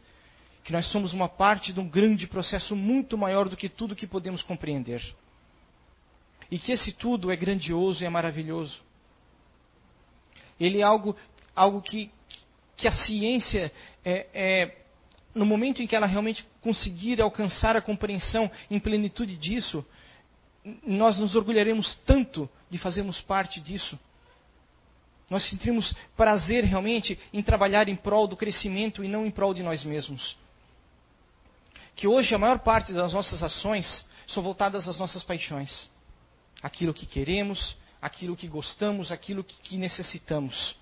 Que 0.63 0.71
nós 0.71 0.87
somos 0.87 1.13
uma 1.13 1.29
parte 1.29 1.71
de 1.71 1.79
um 1.79 1.87
grande 1.87 2.25
processo 2.25 2.75
muito 2.75 3.15
maior 3.15 3.47
do 3.47 3.55
que 3.55 3.69
tudo 3.69 3.95
que 3.95 4.07
podemos 4.07 4.41
compreender 4.41 4.99
e 6.49 6.57
que 6.57 6.71
esse 6.71 6.93
tudo 6.93 7.31
é 7.31 7.35
grandioso 7.35 8.01
e 8.01 8.07
é 8.07 8.09
maravilhoso. 8.09 8.81
Ele 10.59 10.79
é 10.79 10.83
algo, 10.83 11.15
algo 11.55 11.79
que, 11.79 12.09
que 12.75 12.87
a 12.87 12.91
ciência, 12.91 13.71
é, 14.03 14.25
é, 14.33 14.79
no 15.33 15.45
momento 15.45 15.81
em 15.81 15.87
que 15.87 15.95
ela 15.95 16.07
realmente 16.07 16.45
conseguir 16.61 17.21
alcançar 17.21 17.75
a 17.77 17.81
compreensão 17.81 18.49
em 18.69 18.79
plenitude 18.79 19.37
disso, 19.37 19.85
nós 20.85 21.17
nos 21.17 21.35
orgulharemos 21.35 21.97
tanto 22.05 22.49
de 22.69 22.77
fazermos 22.77 23.21
parte 23.21 23.61
disso. 23.61 23.97
Nós 25.29 25.47
sentimos 25.47 25.93
prazer 26.17 26.63
realmente 26.63 27.17
em 27.31 27.41
trabalhar 27.41 27.87
em 27.87 27.95
prol 27.95 28.27
do 28.27 28.35
crescimento 28.35 29.03
e 29.03 29.07
não 29.07 29.25
em 29.25 29.31
prol 29.31 29.53
de 29.53 29.61
nós 29.61 29.83
mesmos. 29.83 30.35
Que 31.95 32.07
hoje 32.07 32.33
a 32.33 32.39
maior 32.39 32.59
parte 32.59 32.93
das 32.93 33.13
nossas 33.13 33.43
ações 33.43 34.05
são 34.27 34.41
voltadas 34.41 34.87
às 34.87 34.97
nossas 34.97 35.23
paixões 35.23 35.89
aquilo 36.61 36.93
que 36.93 37.05
queremos, 37.05 37.75
aquilo 38.01 38.35
que 38.35 38.47
gostamos, 38.47 39.11
aquilo 39.11 39.43
que, 39.43 39.77
necessitamos. 39.77 40.75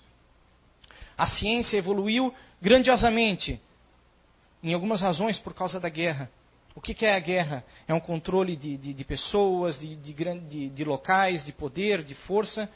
A 1.17 1.27
ciência 1.27 1.77
evoluiu 1.77 2.33
grandiosamente, 2.61 3.59
em 4.69 4.73
algumas 4.73 5.01
razões 5.01 5.37
por 5.39 5.53
causa 5.53 5.79
da 5.79 5.89
guerra. 5.89 6.29
O 6.75 6.81
que, 6.81 6.93
que 6.93 7.05
é 7.05 7.15
a 7.15 7.19
guerra? 7.19 7.63
É 7.87 7.93
um 7.93 7.99
controle 7.99 8.55
de, 8.55 8.77
de, 8.77 8.93
de 8.93 9.03
pessoas, 9.03 9.79
de, 9.79 9.95
de, 10.69 10.83
locais, 10.83 11.43
de 11.45 11.51
poder, 11.51 12.03
de 12.03 12.13
força, 12.13 12.69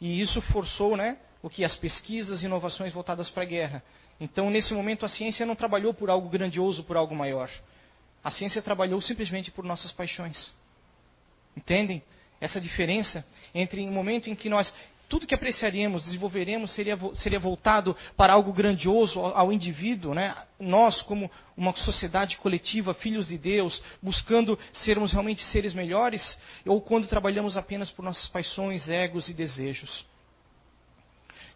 e 0.00 0.20
isso 0.20 0.40
forçou 0.40 0.96
né, 0.96 1.18
o 1.42 1.50
que? 1.50 1.64
As 1.64 1.74
pesquisas 1.74 2.42
e 2.42 2.46
inovações 2.46 2.92
voltadas 2.92 3.28
para 3.28 3.42
a 3.42 3.46
guerra. 3.46 3.82
Então, 4.20 4.50
nesse 4.50 4.72
momento, 4.72 5.04
a 5.04 5.08
ciência 5.08 5.44
não 5.44 5.56
trabalhou 5.56 5.92
por 5.92 6.10
algo 6.10 6.28
grandioso, 6.28 6.84
por 6.84 6.96
algo 6.96 7.14
maior. 7.14 7.50
A 8.22 8.30
ciência 8.30 8.62
trabalhou 8.62 9.00
simplesmente 9.00 9.50
por 9.50 9.64
nossas 9.64 9.90
paixões. 9.90 10.52
Entendem? 11.56 12.02
essa 12.40 12.60
diferença 12.60 13.24
entre 13.54 13.82
um 13.82 13.92
momento 13.92 14.30
em 14.30 14.34
que 14.34 14.48
nós 14.48 14.74
tudo 15.10 15.26
que 15.26 15.34
apreciaríamos, 15.34 16.04
desenvolveremos, 16.04 16.70
seria, 16.70 16.96
seria 17.14 17.40
voltado 17.40 17.96
para 18.16 18.32
algo 18.32 18.52
grandioso 18.52 19.18
ao 19.18 19.52
indivíduo, 19.52 20.14
né? 20.14 20.36
nós, 20.56 21.02
como 21.02 21.28
uma 21.56 21.76
sociedade 21.76 22.36
coletiva, 22.36 22.94
filhos 22.94 23.26
de 23.26 23.36
Deus, 23.36 23.82
buscando 24.00 24.56
sermos 24.72 25.10
realmente 25.10 25.42
seres 25.42 25.74
melhores, 25.74 26.38
ou 26.64 26.80
quando 26.80 27.08
trabalhamos 27.08 27.56
apenas 27.56 27.90
por 27.90 28.04
nossas 28.04 28.28
paixões, 28.28 28.88
egos 28.88 29.28
e 29.28 29.34
desejos. 29.34 30.06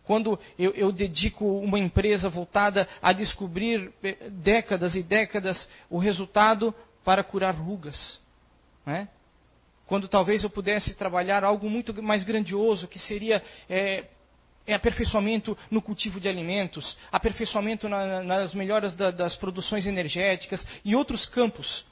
Quando 0.02 0.36
eu, 0.58 0.72
eu 0.72 0.90
dedico 0.90 1.46
uma 1.60 1.78
empresa 1.78 2.28
voltada 2.28 2.88
a 3.00 3.12
descobrir 3.12 3.92
eh, 4.02 4.30
décadas 4.30 4.96
e 4.96 5.02
décadas 5.02 5.68
o 5.88 5.98
resultado 5.98 6.74
para 7.04 7.22
curar 7.22 7.54
rugas. 7.54 8.20
Né? 8.84 9.08
Quando 9.86 10.08
talvez 10.08 10.42
eu 10.42 10.50
pudesse 10.50 10.94
trabalhar 10.94 11.44
algo 11.44 11.68
muito 11.68 12.02
mais 12.02 12.24
grandioso, 12.24 12.88
que 12.88 12.98
seria 12.98 13.42
é, 13.68 14.04
é 14.66 14.74
aperfeiçoamento 14.74 15.56
no 15.70 15.82
cultivo 15.82 16.18
de 16.18 16.28
alimentos, 16.28 16.96
aperfeiçoamento 17.12 17.88
na, 17.88 18.22
nas 18.22 18.54
melhoras 18.54 18.94
da, 18.94 19.10
das 19.10 19.36
produções 19.36 19.86
energéticas 19.86 20.66
e 20.84 20.96
outros 20.96 21.26
campos. 21.26 21.84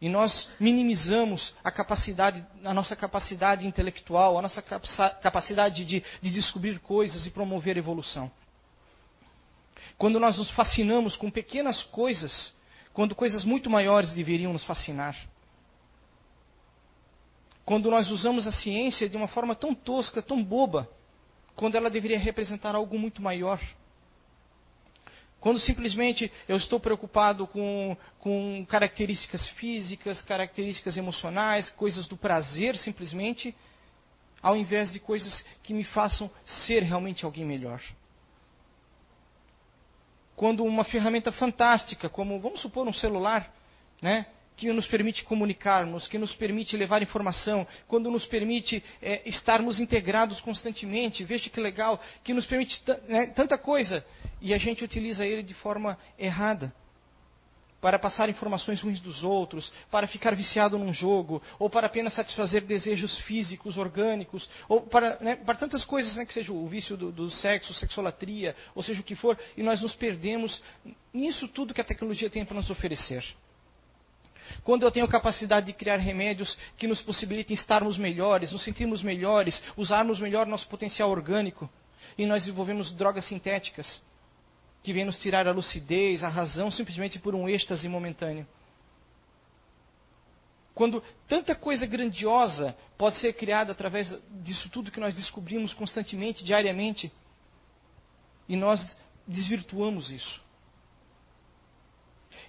E 0.00 0.08
nós 0.08 0.48
minimizamos 0.60 1.54
a 1.64 1.70
capacidade, 1.70 2.44
a 2.64 2.74
nossa 2.74 2.94
capacidade 2.94 3.66
intelectual, 3.66 4.36
a 4.36 4.42
nossa 4.42 4.60
capacidade 4.60 5.84
de, 5.84 6.04
de 6.20 6.30
descobrir 6.30 6.80
coisas 6.80 7.26
e 7.26 7.30
promover 7.30 7.76
evolução. 7.76 8.30
Quando 9.96 10.20
nós 10.20 10.36
nos 10.36 10.50
fascinamos 10.50 11.16
com 11.16 11.30
pequenas 11.30 11.82
coisas, 11.84 12.52
quando 12.92 13.14
coisas 13.14 13.44
muito 13.44 13.70
maiores 13.70 14.12
deveriam 14.12 14.52
nos 14.52 14.64
fascinar 14.64 15.16
quando 17.66 17.90
nós 17.90 18.12
usamos 18.12 18.46
a 18.46 18.52
ciência 18.52 19.08
de 19.08 19.16
uma 19.16 19.26
forma 19.26 19.52
tão 19.56 19.74
tosca, 19.74 20.22
tão 20.22 20.42
boba, 20.42 20.88
quando 21.56 21.74
ela 21.74 21.90
deveria 21.90 22.16
representar 22.18 22.76
algo 22.76 22.96
muito 22.96 23.20
maior. 23.20 23.60
Quando 25.40 25.58
simplesmente 25.58 26.30
eu 26.48 26.56
estou 26.56 26.78
preocupado 26.78 27.44
com, 27.44 27.96
com 28.20 28.64
características 28.68 29.48
físicas, 29.50 30.22
características 30.22 30.96
emocionais, 30.96 31.68
coisas 31.70 32.06
do 32.06 32.16
prazer 32.16 32.76
simplesmente, 32.76 33.52
ao 34.40 34.56
invés 34.56 34.92
de 34.92 35.00
coisas 35.00 35.44
que 35.64 35.74
me 35.74 35.82
façam 35.82 36.30
ser 36.44 36.84
realmente 36.84 37.24
alguém 37.24 37.44
melhor. 37.44 37.82
Quando 40.36 40.64
uma 40.64 40.84
ferramenta 40.84 41.32
fantástica, 41.32 42.08
como 42.08 42.38
vamos 42.38 42.60
supor 42.60 42.86
um 42.86 42.92
celular, 42.92 43.52
né, 44.00 44.26
que 44.56 44.72
nos 44.72 44.86
permite 44.86 45.22
comunicarmos, 45.22 46.08
que 46.08 46.18
nos 46.18 46.34
permite 46.34 46.76
levar 46.76 47.02
informação, 47.02 47.66
quando 47.86 48.10
nos 48.10 48.24
permite 48.26 48.82
é, 49.02 49.28
estarmos 49.28 49.78
integrados 49.78 50.40
constantemente. 50.40 51.24
Veja 51.24 51.50
que 51.50 51.60
legal, 51.60 52.00
que 52.24 52.32
nos 52.32 52.46
permite 52.46 52.82
né, 53.06 53.26
tanta 53.26 53.58
coisa. 53.58 54.04
E 54.40 54.54
a 54.54 54.58
gente 54.58 54.82
utiliza 54.82 55.26
ele 55.26 55.42
de 55.42 55.54
forma 55.54 55.98
errada. 56.18 56.72
Para 57.78 57.98
passar 57.98 58.30
informações 58.30 58.80
ruins 58.80 58.98
dos 58.98 59.22
outros, 59.22 59.70
para 59.90 60.06
ficar 60.06 60.34
viciado 60.34 60.78
num 60.78 60.94
jogo, 60.94 61.42
ou 61.58 61.68
para 61.68 61.86
apenas 61.86 62.14
satisfazer 62.14 62.62
desejos 62.62 63.18
físicos, 63.20 63.76
orgânicos, 63.76 64.48
ou 64.66 64.80
para, 64.80 65.18
né, 65.20 65.36
para 65.36 65.54
tantas 65.54 65.84
coisas, 65.84 66.16
né, 66.16 66.24
que 66.24 66.32
seja 66.32 66.52
o 66.52 66.66
vício 66.66 66.96
do, 66.96 67.12
do 67.12 67.30
sexo, 67.30 67.74
sexolatria, 67.74 68.56
ou 68.74 68.82
seja 68.82 69.02
o 69.02 69.04
que 69.04 69.14
for, 69.14 69.38
e 69.56 69.62
nós 69.62 69.82
nos 69.82 69.94
perdemos 69.94 70.62
nisso 71.12 71.46
tudo 71.46 71.74
que 71.74 71.80
a 71.80 71.84
tecnologia 71.84 72.30
tem 72.30 72.46
para 72.46 72.56
nos 72.56 72.70
oferecer. 72.70 73.22
Quando 74.64 74.84
eu 74.84 74.90
tenho 74.90 75.08
capacidade 75.08 75.66
de 75.66 75.72
criar 75.72 75.96
remédios 75.96 76.56
que 76.76 76.86
nos 76.86 77.02
possibilitem 77.02 77.54
estarmos 77.54 77.98
melhores, 77.98 78.52
nos 78.52 78.62
sentirmos 78.62 79.02
melhores, 79.02 79.62
usarmos 79.76 80.20
melhor 80.20 80.46
nosso 80.46 80.68
potencial 80.68 81.10
orgânico, 81.10 81.68
e 82.16 82.26
nós 82.26 82.42
desenvolvemos 82.42 82.92
drogas 82.92 83.24
sintéticas 83.24 84.00
que 84.82 84.92
vêm 84.92 85.04
nos 85.04 85.18
tirar 85.18 85.48
a 85.48 85.52
lucidez, 85.52 86.22
a 86.22 86.28
razão, 86.28 86.70
simplesmente 86.70 87.18
por 87.18 87.34
um 87.34 87.48
êxtase 87.48 87.88
momentâneo. 87.88 88.46
Quando 90.74 91.02
tanta 91.26 91.54
coisa 91.54 91.86
grandiosa 91.86 92.76
pode 92.98 93.16
ser 93.16 93.32
criada 93.32 93.72
através 93.72 94.14
disso 94.42 94.68
tudo 94.68 94.90
que 94.90 95.00
nós 95.00 95.14
descobrimos 95.14 95.72
constantemente, 95.72 96.44
diariamente, 96.44 97.10
e 98.48 98.54
nós 98.54 98.96
desvirtuamos 99.26 100.10
isso. 100.10 100.40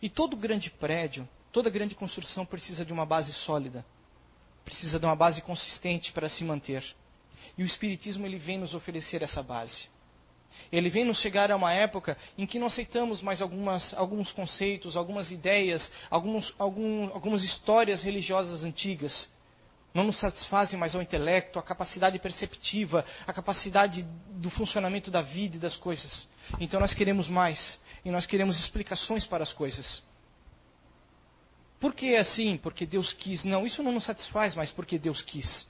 E 0.02 0.10
todo 0.10 0.36
grande 0.36 0.70
prédio, 0.70 1.28
Toda 1.58 1.72
grande 1.72 1.96
construção 1.96 2.46
precisa 2.46 2.86
de 2.86 2.94
uma 2.94 3.04
base 3.04 3.34
sólida, 3.34 3.84
precisa 4.64 5.00
de 5.00 5.06
uma 5.08 5.16
base 5.16 5.42
consistente 5.42 6.12
para 6.12 6.30
se 6.30 6.44
manter. 6.44 6.86
E 7.58 7.64
o 7.64 7.66
Espiritismo 7.66 8.28
ele 8.28 8.38
vem 8.38 8.60
nos 8.60 8.76
oferecer 8.76 9.24
essa 9.24 9.42
base. 9.42 9.90
Ele 10.72 10.88
vem 10.88 11.04
nos 11.04 11.20
chegar 11.20 11.50
a 11.50 11.56
uma 11.56 11.74
época 11.74 12.16
em 12.38 12.46
que 12.46 12.60
não 12.60 12.68
aceitamos 12.68 13.24
mais 13.24 13.42
algumas, 13.42 13.92
alguns 13.96 14.32
conceitos, 14.32 14.96
algumas 14.96 15.32
ideias, 15.32 15.92
alguns, 16.12 16.54
algum, 16.60 17.06
algumas 17.06 17.42
histórias 17.42 18.04
religiosas 18.04 18.64
antigas. 18.64 19.28
Não 19.96 20.04
nos 20.04 20.20
satisfazem 20.20 20.78
mais 20.78 20.94
ao 20.94 21.02
intelecto, 21.02 21.58
a 21.58 21.64
capacidade 21.64 22.20
perceptiva, 22.20 23.04
a 23.26 23.34
capacidade 23.34 24.04
do 24.30 24.52
funcionamento 24.52 25.10
da 25.10 25.24
vida 25.24 25.56
e 25.56 25.60
das 25.60 25.76
coisas. 25.76 26.28
Então 26.60 26.80
nós 26.80 26.94
queremos 26.94 27.28
mais. 27.28 27.80
E 28.06 28.12
nós 28.12 28.28
queremos 28.28 28.60
explicações 28.60 29.26
para 29.26 29.42
as 29.42 29.52
coisas. 29.52 30.04
Por 31.80 31.94
que 31.94 32.16
é 32.16 32.20
assim? 32.20 32.58
Porque 32.58 32.86
Deus 32.86 33.14
quis. 33.14 33.44
Não, 33.44 33.66
isso 33.66 33.84
não 33.84 33.92
nos 33.92 34.06
satisfaz 34.06 34.56
mais 34.56 34.72
porque 34.72 34.98
Deus 34.98 35.22
quis. 35.22 35.68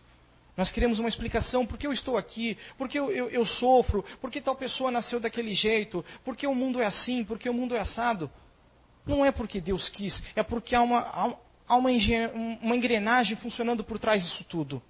Nós 0.56 0.72
queremos 0.72 0.98
uma 0.98 1.10
explicação 1.10 1.66
por 1.66 1.78
que 1.78 1.86
eu 1.86 1.94
estou 1.94 2.18
aqui, 2.18 2.58
por 2.78 2.90
que 2.90 2.98
eu, 2.98 3.12
eu, 3.12 3.30
eu 3.30 3.46
sofro, 3.46 4.04
por 4.20 4.32
que 4.32 4.42
tal 4.42 4.56
pessoa 4.56 4.90
nasceu 4.90 5.20
daquele 5.20 5.54
jeito, 5.54 6.04
por 6.26 6.36
que 6.36 6.48
o 6.48 6.56
mundo 6.56 6.82
é 6.82 6.86
assim, 6.86 7.24
por 7.24 7.38
que 7.38 7.48
o 7.48 7.54
mundo 7.54 7.76
é 7.76 7.80
assado. 7.80 8.30
Não 9.06 9.24
é 9.24 9.32
porque 9.32 9.62
Deus 9.62 9.88
quis, 9.90 10.24
é 10.36 10.42
porque 10.42 10.74
há 10.74 10.82
uma, 10.82 11.38
há 11.68 11.76
uma, 11.78 11.90
uma 12.62 12.76
engrenagem 12.76 13.38
funcionando 13.38 13.84
por 13.84 14.00
trás 14.00 14.24
disso 14.24 14.44
tudo. 14.46 14.82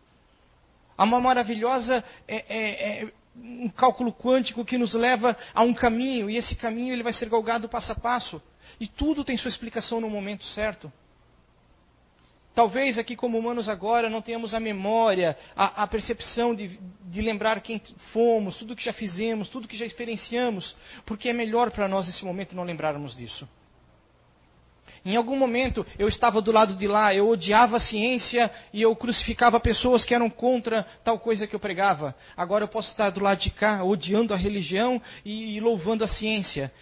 Há 0.97 1.03
uma 1.03 1.19
maravilhosa 1.19 2.03
é, 2.27 2.45
é, 2.47 3.01
é, 3.03 3.11
um 3.35 3.69
cálculo 3.69 4.13
quântico 4.13 4.63
que 4.63 4.77
nos 4.77 4.93
leva 4.93 5.37
a 5.53 5.63
um 5.63 5.73
caminho, 5.73 6.29
e 6.29 6.37
esse 6.37 6.55
caminho 6.55 6.93
ele 6.93 7.03
vai 7.03 7.13
ser 7.13 7.29
galgado 7.29 7.67
passo 7.67 7.91
a 7.91 7.95
passo. 7.95 8.41
E 8.79 8.87
tudo 8.87 9.23
tem 9.23 9.37
sua 9.37 9.49
explicação 9.49 9.99
no 9.99 10.09
momento 10.09 10.45
certo. 10.45 10.91
Talvez 12.57 12.97
aqui, 12.97 13.15
como 13.15 13.37
humanos 13.37 13.69
agora, 13.69 14.09
não 14.09 14.19
tenhamos 14.19 14.51
a 14.51 14.59
memória, 14.59 15.37
a, 15.55 15.83
a 15.83 15.87
percepção 15.87 16.55
de, 16.55 16.79
de, 17.03 17.21
lembrar 17.21 17.61
quem 17.61 17.79
fomos, 18.11 18.57
tudo 18.57 18.75
que 18.75 18.83
já 18.83 18.91
fizemos, 18.91 19.47
tudo 19.47 19.67
que 19.67 19.77
já 19.77 19.85
experienciamos, 19.85 20.75
porque 21.05 21.29
é 21.29 21.33
melhor 21.33 21.69
para 21.69 21.87
nós 21.87 22.07
nesse 22.07 22.25
momento 22.25 22.55
não 22.55 22.63
lembrarmos 22.63 23.15
disso. 23.15 23.47
Em 25.05 25.15
algum 25.15 25.37
momento 25.37 25.85
eu 25.99 26.07
estava 26.07 26.41
do 26.41 26.51
lado 26.51 26.73
de 26.73 26.87
lá, 26.87 27.13
eu 27.13 27.29
odiava 27.29 27.77
a 27.77 27.79
ciência 27.79 28.49
e 28.73 28.81
eu 28.81 28.95
crucificava 28.95 29.59
pessoas 29.59 30.03
que 30.03 30.15
eram 30.15 30.27
contra 30.27 30.81
tal 31.03 31.19
coisa 31.19 31.45
que 31.45 31.55
eu 31.55 31.59
pregava. 31.59 32.15
Agora 32.35 32.63
eu 32.63 32.67
posso 32.67 32.89
estar 32.89 33.11
do 33.11 33.19
lado 33.19 33.39
de 33.39 33.51
cá, 33.51 33.83
odiando 33.83 34.33
a 34.33 34.35
religião 34.35 34.99
e, 35.23 35.59
louvando 35.59 36.03
a 36.03 36.07
ciência. 36.07 36.73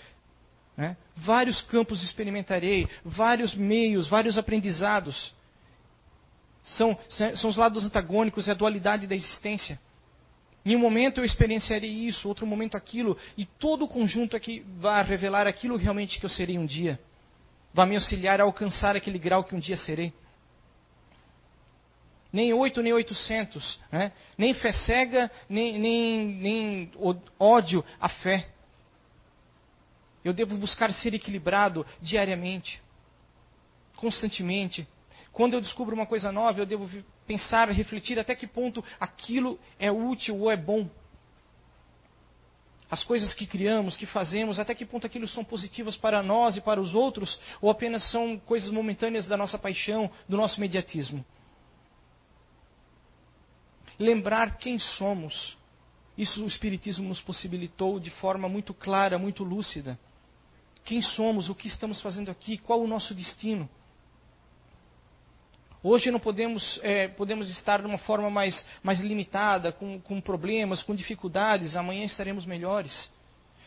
Né? 0.77 0.95
Vários 1.17 1.61
campos 1.63 2.01
experimentarei, 2.01 2.87
vários 3.03 3.53
meios, 3.53 4.07
vários 4.07 4.37
aprendizados. 4.37 5.34
São, 6.65 6.97
são 7.35 7.49
os 7.49 7.55
lados 7.55 7.85
antagônicos, 7.85 8.47
é 8.47 8.51
a 8.51 8.55
dualidade 8.55 9.05
da 9.05 9.15
existência. 9.15 9.79
Em 10.65 10.75
um 10.75 10.79
momento 10.79 11.19
eu 11.19 11.25
experienciarei 11.25 11.91
isso, 11.91 12.27
outro 12.27 12.47
momento 12.47 12.75
aquilo, 12.75 13.15
e 13.37 13.45
todo 13.45 13.85
o 13.85 13.87
conjunto 13.87 14.35
aqui 14.35 14.65
vai 14.79 15.03
revelar 15.03 15.45
aquilo 15.45 15.77
realmente 15.77 16.19
que 16.19 16.25
eu 16.25 16.29
serei 16.29 16.57
um 16.57 16.65
dia. 16.65 16.99
Vai 17.71 17.85
me 17.85 17.95
auxiliar 17.95 18.41
a 18.41 18.45
alcançar 18.45 18.95
aquele 18.95 19.19
grau 19.19 19.43
que 19.43 19.53
um 19.53 19.59
dia 19.59 19.77
serei. 19.77 20.11
Nem 22.33 22.51
oito, 22.51 22.81
nem 22.81 22.91
oitocentos. 22.93 23.79
Né? 23.91 24.11
Nem 24.35 24.55
fé 24.55 24.73
cega, 24.73 25.29
nem, 25.47 25.77
nem, 25.77 26.25
nem 26.25 26.91
ódio 27.39 27.85
à 28.01 28.09
fé. 28.09 28.49
Eu 30.23 30.33
devo 30.33 30.57
buscar 30.57 30.91
ser 30.91 31.13
equilibrado 31.13 31.85
diariamente, 32.01 32.81
constantemente. 33.95 34.87
Quando 35.35 35.53
eu 35.53 35.59
descubro 35.59 35.93
uma 35.93 36.05
coisa 36.05 36.31
nova, 36.31 36.61
eu 36.61 36.65
devo 36.65 36.89
pensar, 37.27 37.69
refletir 37.69 38.17
até 38.17 38.33
que 38.33 38.47
ponto 38.47 38.81
aquilo 38.97 39.59
é 39.77 39.91
útil 39.91 40.39
ou 40.39 40.49
é 40.49 40.55
bom. 40.55 40.89
As 42.89 43.03
coisas 43.03 43.33
que 43.33 43.45
criamos, 43.45 43.97
que 43.97 44.05
fazemos, 44.05 44.59
até 44.59 44.73
que 44.73 44.85
ponto 44.85 45.05
aquilo 45.05 45.27
são 45.27 45.43
positivas 45.43 45.97
para 45.97 46.23
nós 46.23 46.55
e 46.55 46.61
para 46.61 46.79
os 46.79 46.95
outros, 46.95 47.37
ou 47.61 47.69
apenas 47.69 48.09
são 48.09 48.39
coisas 48.39 48.71
momentâneas 48.71 49.27
da 49.27 49.35
nossa 49.35 49.59
paixão, 49.59 50.09
do 50.27 50.37
nosso 50.37 50.57
mediatismo. 50.61 51.25
Lembrar 53.99 54.57
quem 54.57 54.79
somos. 54.79 55.57
Isso 56.17 56.45
o 56.45 56.47
Espiritismo 56.47 57.09
nos 57.09 57.19
possibilitou 57.19 57.99
de 57.99 58.09
forma 58.09 58.47
muito 58.47 58.73
clara, 58.73 59.19
muito 59.19 59.43
lúcida 59.43 59.99
quem 60.85 61.01
somos, 61.01 61.49
o 61.49 61.55
que 61.55 61.67
estamos 61.67 61.99
fazendo 61.99 62.29
aqui, 62.29 62.59
qual 62.59 62.79
o 62.79 62.87
nosso 62.87 63.13
destino. 63.15 63.67
Hoje 65.87 66.09
não 66.09 66.19
podemos, 66.19 66.79
é, 66.81 67.07
podemos 67.07 67.47
estar 67.47 67.79
de 67.79 67.85
uma 67.85 67.99
forma 67.99 68.27
mais, 68.27 68.65
mais 68.81 68.99
limitada, 68.99 69.71
com, 69.71 70.01
com 70.01 70.19
problemas, 70.19 70.81
com 70.81 70.95
dificuldades, 70.95 71.75
amanhã 71.75 72.05
estaremos 72.05 72.43
melhores. 72.43 73.11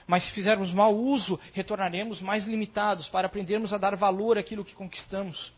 Mas 0.05 0.25
se 0.25 0.33
fizermos 0.33 0.75
mau 0.75 0.93
uso, 0.97 1.39
retornaremos 1.53 2.21
mais 2.21 2.45
limitados 2.45 3.09
para 3.09 3.29
aprendermos 3.29 3.73
a 3.73 3.79
dar 3.79 3.95
valor 3.95 4.37
àquilo 4.37 4.65
que 4.65 4.75
conquistamos. 4.75 5.53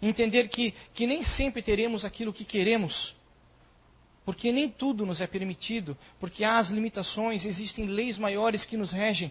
Entender 0.00 0.48
que, 0.48 0.72
que 0.94 1.06
nem 1.06 1.22
sempre 1.22 1.60
teremos 1.60 2.06
aquilo 2.06 2.32
que 2.32 2.46
queremos, 2.46 3.14
porque 4.24 4.50
nem 4.50 4.70
tudo 4.70 5.04
nos 5.04 5.20
é 5.20 5.26
permitido, 5.26 5.94
porque 6.18 6.42
há 6.42 6.56
as 6.56 6.70
limitações, 6.70 7.44
existem 7.44 7.84
leis 7.84 8.18
maiores 8.18 8.64
que 8.64 8.78
nos 8.78 8.92
regem, 8.92 9.30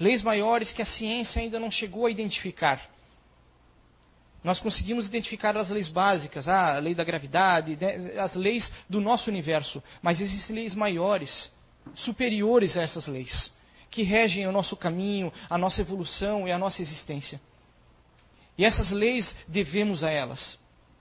leis 0.00 0.24
maiores 0.24 0.72
que 0.72 0.82
a 0.82 0.86
ciência 0.86 1.40
ainda 1.40 1.60
não 1.60 1.70
chegou 1.70 2.06
a 2.06 2.10
identificar. 2.10 2.97
Nós 4.42 4.60
conseguimos 4.60 5.06
identificar 5.06 5.56
as 5.56 5.68
leis 5.68 5.88
básicas, 5.88 6.46
ah, 6.46 6.76
a 6.76 6.78
lei 6.78 6.94
da 6.94 7.04
gravidade, 7.04 7.76
né, 7.76 8.18
as 8.18 8.34
leis 8.34 8.72
do 8.88 9.00
nosso 9.00 9.28
universo, 9.28 9.82
mas 10.00 10.20
existem 10.20 10.56
leis 10.56 10.74
maiores, 10.74 11.50
superiores 11.94 12.76
a 12.76 12.82
essas 12.82 13.06
leis, 13.08 13.52
que 13.90 14.02
regem 14.02 14.46
o 14.46 14.52
nosso 14.52 14.76
caminho, 14.76 15.32
a 15.50 15.58
nossa 15.58 15.80
evolução 15.80 16.46
e 16.46 16.52
a 16.52 16.58
nossa 16.58 16.80
existência. 16.80 17.40
E 18.56 18.64
essas 18.64 18.90
leis 18.90 19.34
devemos 19.48 20.04
a 20.04 20.10
elas 20.10 20.58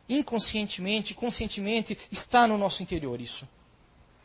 inconscientemente, 0.09 1.13
conscientemente, 1.13 1.97
está 2.11 2.47
no 2.47 2.57
nosso 2.57 2.81
interior 2.81 3.19
isso. 3.19 3.47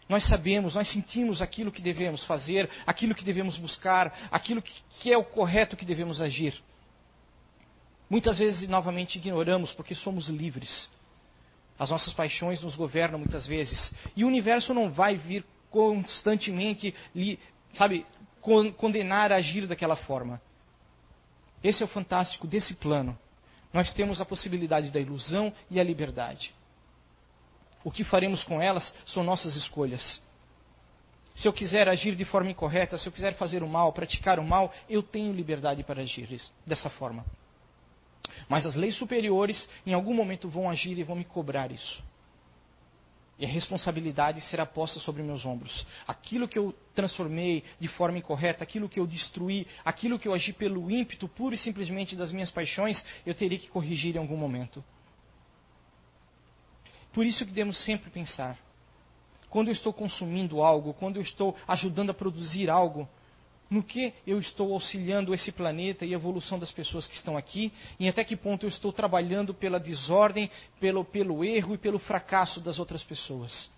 Nós 0.09 0.27
sabemos, 0.27 0.75
nós 0.75 0.91
sentimos 0.91 1.41
aquilo 1.41 1.73
que 1.73 1.81
devemos 1.81 2.25
fazer, 2.25 2.69
aquilo 2.87 3.15
que 3.15 3.25
devemos 3.25 3.57
buscar, 3.57 4.29
aquilo 4.31 4.61
que, 4.61 4.73
que 5.01 5.13
é 5.13 5.17
o 5.17 5.25
correto 5.25 5.77
que 5.77 5.85
devemos 5.85 6.21
agir. 6.21 6.55
Muitas 8.13 8.39
vezes, 8.39 8.69
novamente, 8.69 9.17
ignoramos 9.17 9.73
porque 9.73 9.95
somos 9.95 10.29
livres. 10.29 10.91
As 11.79 11.91
nossas 11.91 12.13
paixões 12.13 12.61
nos 12.61 12.77
governam 12.77 13.19
muitas 13.19 13.47
vezes. 13.47 13.93
E 14.15 14.23
o 14.23 14.29
universo 14.29 14.75
não 14.75 14.93
vai 14.93 15.17
vir 15.17 15.45
constantemente, 15.71 16.95
sabe, 17.75 18.07
condenar 18.77 19.33
a 19.33 19.37
agir 19.37 19.67
daquela 19.67 19.97
forma. 19.97 20.41
Esse 21.65 21.83
é 21.83 21.87
o 21.87 21.89
fantástico 21.89 22.47
desse 22.47 22.75
plano 22.75 23.19
nós 23.73 23.93
temos 23.93 24.21
a 24.21 24.25
possibilidade 24.25 24.91
da 24.91 25.01
ilusão 25.01 25.53
e 25.71 25.81
a 25.81 25.85
liberdade. 25.85 26.55
O 27.83 27.91
que 27.91 28.05
faremos 28.05 28.45
com 28.45 28.61
elas 28.61 28.95
são 29.07 29.25
nossas 29.25 29.57
escolhas. 29.57 30.21
Se 31.35 31.49
eu 31.49 31.53
quiser 31.53 31.89
agir 31.89 32.15
de 32.15 32.25
forma 32.25 32.51
incorreta, 32.51 32.99
se 32.99 33.09
eu 33.09 33.13
quiser 33.13 33.35
fazer 33.35 33.63
o 33.63 33.69
mal, 33.69 33.93
praticar 33.93 34.39
o 34.39 34.45
mal, 34.45 34.73
eu 34.89 35.03
tenho 35.03 35.33
liberdade 35.33 35.83
para 35.83 36.03
agir 36.03 36.41
dessa 36.67 36.91
forma. 36.91 37.25
Mas 38.53 38.67
as 38.67 38.75
leis 38.75 38.95
superiores, 38.97 39.67
em 39.87 39.95
algum 39.95 40.13
momento, 40.13 40.47
vão 40.47 40.69
agir 40.69 40.99
e 40.99 41.03
vão 41.03 41.17
me 41.17 41.25
cobrar 41.25 41.73
isso. 41.73 42.05
E 43.39 43.47
a 43.47 43.49
responsabilidade 43.49 44.43
será 44.43 44.67
posta 44.67 45.01
sobre 45.01 45.23
meus 45.23 45.47
ombros. 45.47 45.87
Aquilo 46.07 46.47
que 46.47 46.59
eu 46.59 46.75
transformei 46.95 47.65
de 47.81 47.89
forma 47.89 48.19
incorreta, 48.19 48.63
aquilo 48.63 48.91
que 48.91 49.01
eu 49.01 49.07
destruí, 49.07 49.67
aquilo 49.83 50.19
que 50.19 50.29
eu 50.29 50.35
agi 50.35 50.53
pelo 50.53 50.91
ímpeto 50.91 51.27
puro 51.29 51.55
e 51.55 51.59
simplesmente 51.59 52.15
das 52.15 52.31
minhas 52.31 52.51
paixões, 52.51 53.03
eu 53.25 53.33
teria 53.33 53.59
que 53.59 53.71
corrigir 53.71 54.17
em 54.17 54.19
algum 54.19 54.37
momento. 54.37 54.85
Por 57.11 57.25
isso 57.25 57.39
que 57.47 57.53
devemos 57.53 57.83
sempre 57.87 58.11
pensar. 58.11 58.59
Quando 59.49 59.69
eu 59.69 59.73
estou 59.73 59.95
consumindo 59.95 60.63
algo, 60.63 60.93
quando 60.93 61.17
eu 61.17 61.23
estou 61.23 61.57
ajudando 61.67 62.11
a 62.11 62.15
produzir 62.15 62.69
algo, 62.69 63.09
no 63.73 63.83
que 63.83 64.13
eu 64.27 64.39
estou 64.39 64.75
auxiliando 64.75 65.33
esse 65.33 65.51
planeta 65.51 66.05
e 66.05 66.13
a 66.13 66.17
evolução 66.17 66.59
das 66.59 66.71
pessoas 66.71 67.07
que 67.07 67.15
estão 67.15 67.39
aqui, 67.39 67.73
e 67.99 68.07
até 68.07 68.23
que 68.23 68.37
ponto 68.37 68.67
eu 68.67 68.69
estou 68.69 68.93
trabalhando 68.93 69.55
pela 69.55 69.81
desordem, 69.81 70.51
pelo, 70.79 71.03
pelo 71.07 71.43
erro 71.43 71.75
e 71.75 71.79
pelo 71.79 71.99
fracasso 71.99 72.61
das 72.61 72.79
outras 72.79 73.03
pessoas. 73.03 73.71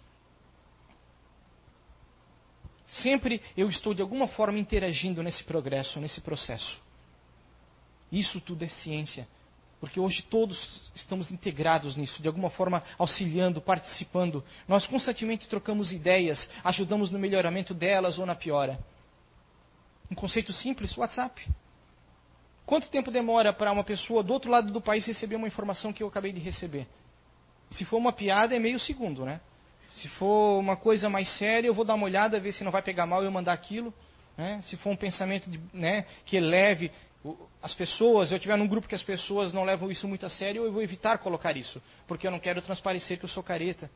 Sempre 2.89 3.41
eu 3.57 3.69
estou 3.69 3.95
de 3.95 4.03
alguma 4.03 4.27
forma 4.27 4.59
interagindo 4.59 5.23
nesse 5.23 5.45
progresso, 5.45 6.01
nesse 6.01 6.21
processo. 6.21 6.77
Isso 8.11 8.41
tudo 8.41 8.65
é 8.65 8.69
ciência, 8.69 9.29
porque 9.79 10.01
hoje 10.01 10.23
todos 10.23 10.91
estamos 10.93 11.31
integrados 11.31 11.95
nisso, 11.95 12.21
de 12.21 12.27
alguma 12.27 12.51
forma 12.51 12.83
auxiliando, 12.99 13.61
participando. 13.61 14.45
Nós 14.67 14.89
constantemente 14.89 15.49
trocamos 15.49 15.93
ideias, 15.93 16.51
ajudamos 16.65 17.13
no 17.13 17.19
melhoramento 17.19 17.73
delas 17.73 18.19
ou 18.19 18.27
na 18.27 18.35
piora. 18.35 18.77
Um 20.15 20.17
conceito 20.17 20.53
simples, 20.53 20.97
WhatsApp. 20.97 21.45
Quanto 22.65 22.89
tempo 22.89 23.11
demora 23.11 23.53
para 23.53 23.73
uma 23.73 23.83
pessoa 23.83 24.23
do 24.23 24.33
outro 24.33 24.49
lado 24.49 24.73
do 24.73 24.81
país 24.81 25.05
receber 25.05 25.35
uma 25.35 25.49
informação 25.49 25.93
que 25.93 26.05
eu 26.05 26.07
acabei 26.07 26.31
de 26.31 26.39
receber? 26.39 26.87
Se 27.73 27.85
for 27.85 27.97
uma 27.97 28.13
piada, 28.13 28.55
é 28.55 28.61
meio 28.61 28.79
segundo, 28.79 29.25
né? 29.25 29.41
Se 29.89 30.07
for 30.11 30.61
uma 30.61 30.77
coisa 30.77 31.11
mais 31.11 31.29
séria, 31.37 31.67
eu 31.67 31.75
vou 31.75 31.85
dar 31.85 31.95
uma 31.95 32.05
olhada, 32.05 32.39
ver 32.39 32.53
se 32.53 32.63
não 32.63 32.71
vai 32.71 32.81
pegar 32.81 33.07
mal 33.07 33.25
eu 33.25 33.31
mandar 33.33 33.55
aquilo. 33.55 33.93
Né? 34.39 34.61
Se 34.63 34.77
for 34.77 34.91
um 34.91 34.97
pensamento 34.97 35.51
de, 35.51 35.61
né, 35.73 36.07
que 36.25 36.37
eleve 36.37 36.93
as 37.61 37.75
pessoas, 37.75 38.31
eu 38.31 38.39
tiver 38.39 38.57
num 38.57 38.69
grupo 38.69 38.87
que 38.87 38.95
as 38.95 39.03
pessoas 39.03 39.53
não 39.53 39.65
levam 39.65 39.91
isso 39.91 40.07
muito 40.07 40.25
a 40.25 40.31
sério, 40.31 40.65
eu 40.65 40.73
vou 40.73 40.83
evitar 40.83 41.19
colocar 41.19 41.57
isso, 41.57 41.83
porque 42.07 42.25
eu 42.25 42.31
não 42.31 42.39
quero 42.39 42.63
transparecer 42.63 43.19
que 43.19 43.25
eu 43.25 43.29
sou 43.29 43.43
careta 43.43 43.91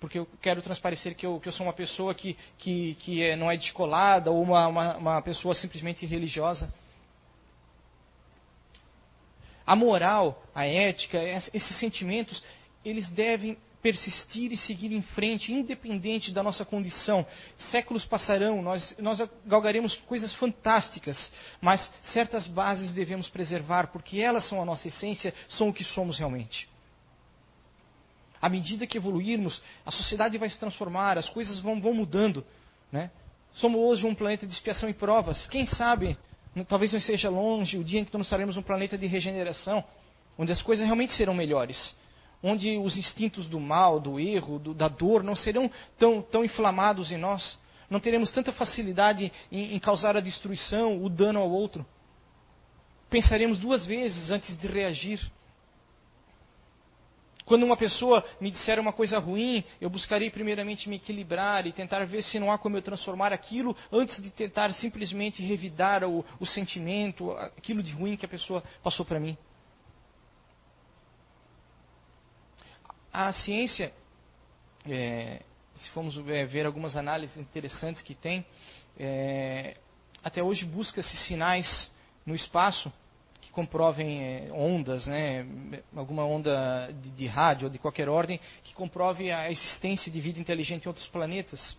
porque 0.00 0.18
eu 0.18 0.28
quero 0.40 0.62
transparecer 0.62 1.14
que 1.14 1.26
eu, 1.26 1.40
que 1.40 1.48
eu 1.48 1.52
sou 1.52 1.66
uma 1.66 1.72
pessoa 1.72 2.14
que, 2.14 2.36
que, 2.58 2.94
que 2.96 3.22
é, 3.22 3.36
não 3.36 3.50
é 3.50 3.56
descolada 3.56 4.30
ou 4.30 4.42
uma, 4.42 4.66
uma, 4.66 4.96
uma 4.96 5.22
pessoa 5.22 5.54
simplesmente 5.54 6.04
religiosa. 6.04 6.72
A 9.66 9.74
moral, 9.74 10.42
a 10.54 10.64
ética, 10.64 11.18
esses 11.52 11.78
sentimentos, 11.78 12.42
eles 12.84 13.08
devem 13.08 13.58
persistir 13.82 14.52
e 14.52 14.56
seguir 14.56 14.92
em 14.92 15.02
frente, 15.02 15.52
independente 15.52 16.32
da 16.32 16.42
nossa 16.42 16.64
condição. 16.64 17.26
Séculos 17.56 18.04
passarão, 18.04 18.60
nós, 18.62 18.94
nós 18.98 19.20
galgaremos 19.44 19.94
coisas 20.06 20.32
fantásticas, 20.34 21.32
mas 21.60 21.92
certas 22.02 22.46
bases 22.46 22.92
devemos 22.92 23.28
preservar, 23.28 23.88
porque 23.88 24.18
elas 24.18 24.48
são 24.48 24.60
a 24.60 24.64
nossa 24.64 24.88
essência, 24.88 25.32
são 25.48 25.68
o 25.68 25.72
que 25.72 25.84
somos 25.84 26.18
realmente. 26.18 26.68
À 28.40 28.48
medida 28.48 28.86
que 28.86 28.98
evoluirmos, 28.98 29.62
a 29.84 29.90
sociedade 29.90 30.38
vai 30.38 30.48
se 30.48 30.58
transformar, 30.58 31.18
as 31.18 31.28
coisas 31.28 31.58
vão, 31.58 31.80
vão 31.80 31.94
mudando. 31.94 32.44
Né? 32.92 33.10
Somos 33.54 33.80
hoje 33.80 34.06
um 34.06 34.14
planeta 34.14 34.46
de 34.46 34.52
expiação 34.52 34.88
e 34.88 34.94
provas. 34.94 35.46
Quem 35.46 35.66
sabe 35.66 36.18
Talvez 36.64 36.92
não 36.92 36.98
esteja 36.98 37.28
longe 37.28 37.76
o 37.76 37.84
dia 37.84 38.00
em 38.00 38.04
que 38.04 38.16
nós 38.16 38.26
estaremos 38.26 38.56
num 38.56 38.62
planeta 38.62 38.96
de 38.96 39.06
regeneração, 39.06 39.84
onde 40.38 40.52
as 40.52 40.62
coisas 40.62 40.84
realmente 40.84 41.12
serão 41.12 41.34
melhores. 41.34 41.94
Onde 42.42 42.76
os 42.78 42.96
instintos 42.96 43.46
do 43.48 43.58
mal, 43.58 43.98
do 44.00 44.18
erro, 44.20 44.58
do, 44.58 44.72
da 44.72 44.88
dor 44.88 45.22
não 45.22 45.34
serão 45.34 45.70
tão, 45.98 46.22
tão 46.22 46.44
inflamados 46.44 47.10
em 47.10 47.16
nós. 47.16 47.58
Não 47.90 48.00
teremos 48.00 48.30
tanta 48.30 48.52
facilidade 48.52 49.32
em, 49.50 49.74
em 49.74 49.78
causar 49.78 50.16
a 50.16 50.20
destruição, 50.20 51.02
o 51.02 51.08
dano 51.08 51.40
ao 51.40 51.50
outro. 51.50 51.84
Pensaremos 53.10 53.58
duas 53.58 53.84
vezes 53.84 54.30
antes 54.30 54.56
de 54.56 54.66
reagir. 54.66 55.20
Quando 57.46 57.62
uma 57.62 57.76
pessoa 57.76 58.24
me 58.40 58.50
disser 58.50 58.80
uma 58.80 58.92
coisa 58.92 59.20
ruim, 59.20 59.62
eu 59.80 59.88
buscarei 59.88 60.28
primeiramente 60.30 60.88
me 60.88 60.96
equilibrar 60.96 61.64
e 61.64 61.72
tentar 61.72 62.04
ver 62.04 62.22
se 62.24 62.40
não 62.40 62.50
há 62.50 62.58
como 62.58 62.76
eu 62.76 62.82
transformar 62.82 63.32
aquilo 63.32 63.74
antes 63.92 64.20
de 64.20 64.32
tentar 64.32 64.72
simplesmente 64.72 65.40
revidar 65.46 66.02
o, 66.02 66.24
o 66.40 66.44
sentimento, 66.44 67.30
aquilo 67.56 67.84
de 67.84 67.92
ruim 67.92 68.16
que 68.16 68.26
a 68.26 68.28
pessoa 68.28 68.64
passou 68.82 69.06
para 69.06 69.20
mim. 69.20 69.38
A 73.12 73.32
ciência, 73.32 73.92
é, 74.84 75.40
se 75.76 75.88
formos 75.90 76.18
é, 76.28 76.44
ver 76.46 76.66
algumas 76.66 76.96
análises 76.96 77.36
interessantes 77.36 78.02
que 78.02 78.16
tem, 78.16 78.44
é, 78.98 79.76
até 80.20 80.42
hoje 80.42 80.64
busca-se 80.64 81.16
sinais 81.18 81.94
no 82.26 82.34
espaço 82.34 82.92
comprovem 83.56 84.22
é, 84.22 84.52
ondas, 84.52 85.06
né, 85.06 85.46
alguma 85.96 86.26
onda 86.26 86.92
de, 86.92 87.08
de, 87.08 87.26
rádio 87.26 87.68
ou 87.68 87.72
de 87.72 87.78
qualquer 87.78 88.06
ordem, 88.06 88.38
que 88.62 88.74
comprove 88.74 89.32
a 89.32 89.50
existência 89.50 90.12
de 90.12 90.20
vida 90.20 90.38
inteligente 90.38 90.84
em 90.84 90.88
outros 90.88 91.08
planetas. 91.08 91.74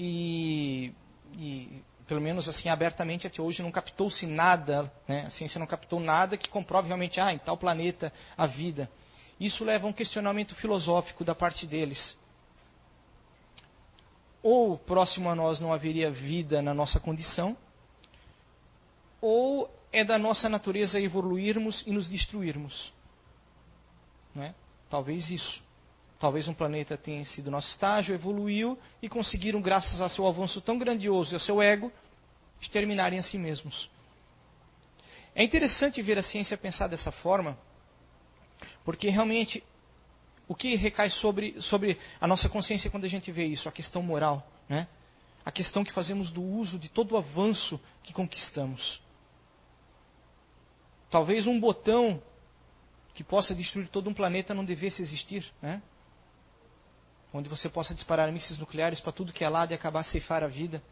E, 0.00 0.90
e 1.34 1.82
pelo 2.06 2.22
menos 2.22 2.48
assim 2.48 2.70
abertamente 2.70 3.26
até 3.26 3.42
hoje 3.42 3.62
não 3.62 3.70
captou-se 3.70 4.26
nada, 4.26 4.90
né, 5.06 5.26
a 5.26 5.30
ciência 5.30 5.58
não 5.58 5.66
captou 5.66 6.00
nada 6.00 6.38
que 6.38 6.48
comprove 6.48 6.88
realmente, 6.88 7.20
ah, 7.20 7.34
em 7.34 7.38
tal 7.38 7.58
planeta 7.58 8.10
a 8.34 8.46
vida. 8.46 8.88
Isso 9.38 9.66
leva 9.66 9.86
a 9.86 9.90
um 9.90 9.92
questionamento 9.92 10.54
filosófico 10.54 11.22
da 11.22 11.34
parte 11.34 11.66
deles. 11.66 12.16
Ou 14.42 14.78
próximo 14.78 15.28
a 15.28 15.34
nós 15.34 15.60
não 15.60 15.70
haveria 15.70 16.10
vida 16.10 16.62
na 16.62 16.72
nossa 16.72 16.98
condição, 16.98 17.54
ou 19.20 19.77
é 19.92 20.04
da 20.04 20.18
nossa 20.18 20.48
natureza 20.48 21.00
evoluirmos 21.00 21.82
e 21.86 21.90
nos 21.90 22.08
destruirmos. 22.08 22.92
Não 24.34 24.42
é? 24.42 24.54
Talvez 24.90 25.30
isso. 25.30 25.62
Talvez 26.18 26.48
um 26.48 26.54
planeta 26.54 26.96
tenha 26.96 27.24
sido 27.24 27.50
nosso 27.50 27.70
estágio, 27.70 28.14
evoluiu 28.14 28.78
e 29.00 29.08
conseguiram, 29.08 29.60
graças 29.60 30.00
ao 30.00 30.08
seu 30.08 30.26
avanço 30.26 30.60
tão 30.60 30.76
grandioso 30.76 31.32
e 31.32 31.36
ao 31.36 31.40
seu 31.40 31.62
ego, 31.62 31.92
exterminarem 32.60 33.18
a 33.18 33.22
si 33.22 33.38
mesmos. 33.38 33.88
É 35.34 35.44
interessante 35.44 36.02
ver 36.02 36.18
a 36.18 36.22
ciência 36.22 36.56
pensar 36.56 36.88
dessa 36.88 37.12
forma, 37.12 37.56
porque 38.84 39.08
realmente 39.08 39.62
o 40.48 40.54
que 40.54 40.74
recai 40.74 41.10
sobre, 41.10 41.60
sobre 41.62 41.98
a 42.20 42.26
nossa 42.26 42.48
consciência 42.48 42.90
quando 42.90 43.04
a 43.04 43.08
gente 43.08 43.30
vê 43.30 43.44
isso? 43.44 43.68
A 43.68 43.72
questão 43.72 44.02
moral, 44.02 44.44
né? 44.68 44.88
a 45.44 45.52
questão 45.52 45.84
que 45.84 45.92
fazemos 45.92 46.30
do 46.30 46.42
uso 46.42 46.78
de 46.78 46.88
todo 46.88 47.12
o 47.12 47.16
avanço 47.16 47.80
que 48.02 48.12
conquistamos. 48.12 49.00
Talvez 51.10 51.46
um 51.46 51.58
botão 51.58 52.22
que 53.14 53.24
possa 53.24 53.54
destruir 53.54 53.88
todo 53.88 54.08
um 54.08 54.14
planeta 54.14 54.54
não 54.54 54.64
devesse 54.64 55.02
existir, 55.02 55.50
né? 55.60 55.82
Onde 57.32 57.48
você 57.48 57.68
possa 57.68 57.94
disparar 57.94 58.30
mísseis 58.30 58.58
nucleares 58.58 59.00
para 59.00 59.12
tudo 59.12 59.32
que 59.32 59.44
é 59.44 59.48
lado 59.48 59.72
e 59.72 59.74
acabar 59.74 60.00
a 60.00 60.04
ceifar 60.04 60.42
a 60.42 60.46
vida. 60.46 60.82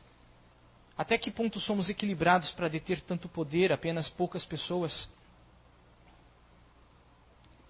Até 0.97 1.19
que 1.19 1.31
ponto 1.31 1.61
somos 1.61 1.89
equilibrados 1.89 2.51
para 2.53 2.69
deter 2.69 3.01
tanto 3.01 3.29
poder 3.29 3.73
apenas 3.73 4.09
poucas 4.09 4.45
pessoas? 4.45 5.09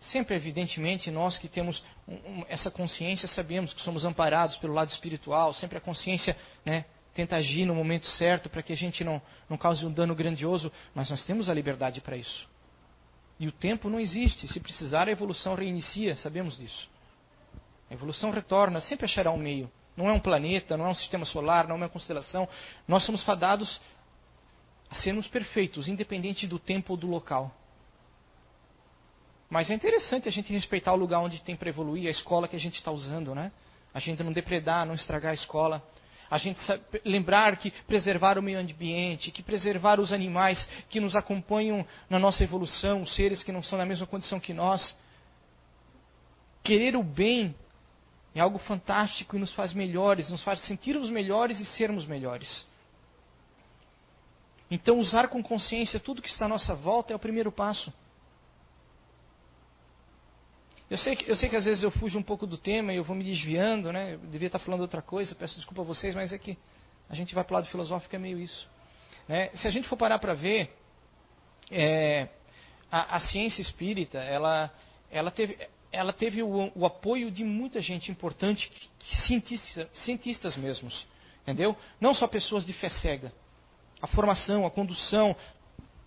Sempre, 0.01 0.37
evidentemente, 0.37 1.11
nós 1.11 1.37
que 1.37 1.49
temos 1.49 1.83
essa 2.49 2.71
consciência 2.71 3.27
sabemos 3.27 3.75
que 3.75 3.83
somos 3.83 4.05
amparados 4.05 4.57
pelo 4.57 4.73
lado 4.73 4.91
espiritual, 4.91 5.53
sempre 5.53 5.79
a 5.79 5.81
consciência 5.81 6.37
né, 6.65 6.85
tenta 7.17 7.37
agir 7.37 7.65
no 7.65 7.75
momento 7.75 8.07
certo 8.07 8.51
para 8.51 8.63
que 8.63 8.75
a 8.75 8.77
gente 8.77 9.03
não, 9.03 9.21
não 9.49 9.57
cause 9.57 9.85
um 9.87 9.91
dano 9.91 10.15
grandioso, 10.15 10.71
mas 10.95 11.09
nós 11.09 11.25
temos 11.25 11.49
a 11.49 11.55
liberdade 11.55 12.03
para 12.03 12.15
isso. 12.15 12.47
E 13.41 13.49
o 13.49 13.53
tempo 13.53 13.89
não 13.89 13.99
existe. 13.99 14.47
Se 14.47 14.61
precisar, 14.61 15.09
a 15.09 15.11
evolução 15.11 15.55
reinicia, 15.55 16.15
sabemos 16.17 16.59
disso. 16.59 16.91
A 17.91 17.95
evolução 17.95 18.31
retorna, 18.31 18.83
sempre 18.83 19.07
achará 19.07 19.31
um 19.31 19.39
meio. 19.39 19.71
Não 19.97 20.09
é 20.11 20.13
um 20.13 20.21
planeta, 20.21 20.77
não 20.77 20.87
é 20.87 20.89
um 20.91 20.95
sistema 20.95 21.25
solar, 21.25 21.67
não 21.67 21.77
é 21.77 21.79
uma 21.79 21.89
constelação. 21.89 22.47
Nós 22.87 23.03
somos 23.05 23.23
fadados 23.23 23.81
a 24.91 24.95
sermos 24.97 25.27
perfeitos, 25.27 25.89
independente 25.89 26.47
do 26.47 26.59
tempo 26.59 26.93
ou 26.93 26.97
do 26.99 27.07
local. 27.07 27.51
Mas 29.49 29.71
é 29.71 29.75
interessante 29.75 30.29
a 30.29 30.33
gente 30.33 30.53
respeitar 30.53 30.93
o 30.93 30.97
lugar 30.97 31.21
onde 31.21 31.41
tem 31.41 31.57
para 31.57 31.71
evoluir, 31.71 32.09
a 32.09 32.11
escola 32.11 32.47
que 32.47 32.57
a 32.57 32.61
gente 32.61 32.75
está 32.75 32.91
usando, 32.91 33.35
né? 33.35 33.51
A 33.95 34.01
gente 34.01 34.23
não 34.23 34.33
depredar, 34.33 34.85
não 34.85 34.95
estragar 34.95 35.31
a 35.31 35.35
escola 35.35 35.83
a 36.31 36.39
gente 36.39 36.61
lembrar 37.05 37.57
que 37.57 37.71
preservar 37.71 38.39
o 38.39 38.43
meio 38.43 38.59
ambiente, 38.59 39.31
que 39.31 39.43
preservar 39.43 40.01
os 40.01 40.13
animais 40.13 40.69
que 40.89 41.01
nos 41.01 41.15
acompanham 41.15 41.87
na 42.11 42.19
nossa 42.19 42.43
evolução, 42.43 43.03
os 43.03 43.15
seres 43.15 43.43
que 43.43 43.53
não 43.53 43.63
são 43.63 43.79
na 43.79 43.87
mesma 43.87 44.07
condição 44.07 44.41
que 44.41 44.53
nós. 44.53 44.97
Querer 46.63 46.97
o 46.97 47.03
bem 47.03 47.55
é 48.35 48.41
algo 48.41 48.59
fantástico 48.59 49.37
e 49.37 49.39
nos 49.39 49.53
faz 49.55 49.73
melhores, 49.73 50.29
nos 50.29 50.43
faz 50.43 50.61
sentirmos 50.61 51.09
melhores 51.09 51.61
e 51.61 51.65
sermos 51.65 52.05
melhores. 52.05 52.67
Então, 54.71 54.99
usar 54.99 55.29
com 55.29 55.43
consciência 55.43 56.01
tudo 56.01 56.21
que 56.21 56.29
está 56.29 56.47
à 56.47 56.49
nossa 56.49 56.75
volta 56.75 57.13
é 57.13 57.17
o 57.17 57.21
primeiro 57.21 57.53
passo. 57.53 57.93
Eu 60.89 60.97
sei, 60.99 61.17
que, 61.17 61.29
eu 61.29 61.35
sei 61.35 61.49
que 61.49 61.57
às 61.57 61.65
vezes 61.65 61.83
eu 61.83 61.91
fujo 61.91 62.17
um 62.17 62.23
pouco 62.23 62.47
do 62.47 62.57
tema 62.57 62.93
e 62.93 62.97
eu 62.97 63.03
vou 63.03 63.17
me 63.17 63.25
desviando, 63.25 63.93
né? 63.93 64.15
Eu 64.15 64.19
devia 64.19 64.47
estar 64.47 64.61
falando 64.61 64.83
outra 64.83 65.03
coisa, 65.03 65.35
peço 65.35 65.57
desculpa 65.57 65.83
a 65.83 65.85
vocês, 65.85 66.15
mas 66.15 66.33
é 66.33 66.39
que 66.39 66.57
a 67.09 67.15
gente 67.15 67.35
vai 67.35 67.43
para 67.43 67.55
o 67.55 67.57
lado 67.57 67.69
filosófico, 67.69 68.15
é 68.15 68.19
meio 68.19 68.39
isso. 68.39 68.69
Né? 69.29 69.51
Se 69.55 69.67
a 69.67 69.71
gente 69.71 69.89
for 69.89 69.97
parar 69.97 70.21
para 70.21 70.33
ver, 70.35 70.73
é, 71.71 72.29
a, 72.91 73.17
a, 73.17 73.21
ciência 73.21 73.61
espírita, 73.61 74.19
ela, 74.19 74.73
ela 75.11 75.31
teve, 75.33 75.59
ela 75.91 76.13
teve 76.13 76.43
o, 76.43 76.71
o 76.75 76.87
apoio 76.87 77.33
de 77.33 77.43
muita 77.43 77.81
gente 77.81 78.11
importante, 78.11 78.71
cientista, 79.27 79.89
cientistas 79.93 80.57
mesmos, 80.57 81.07
entendeu? 81.43 81.77
Não 82.01 82.15
só 82.15 82.29
pessoas 82.29 82.65
de 82.65 82.73
fé 82.73 82.89
cega. 82.89 83.33
A 84.01 84.07
formação, 84.07 84.67
a 84.67 84.71
condução, 84.71 85.35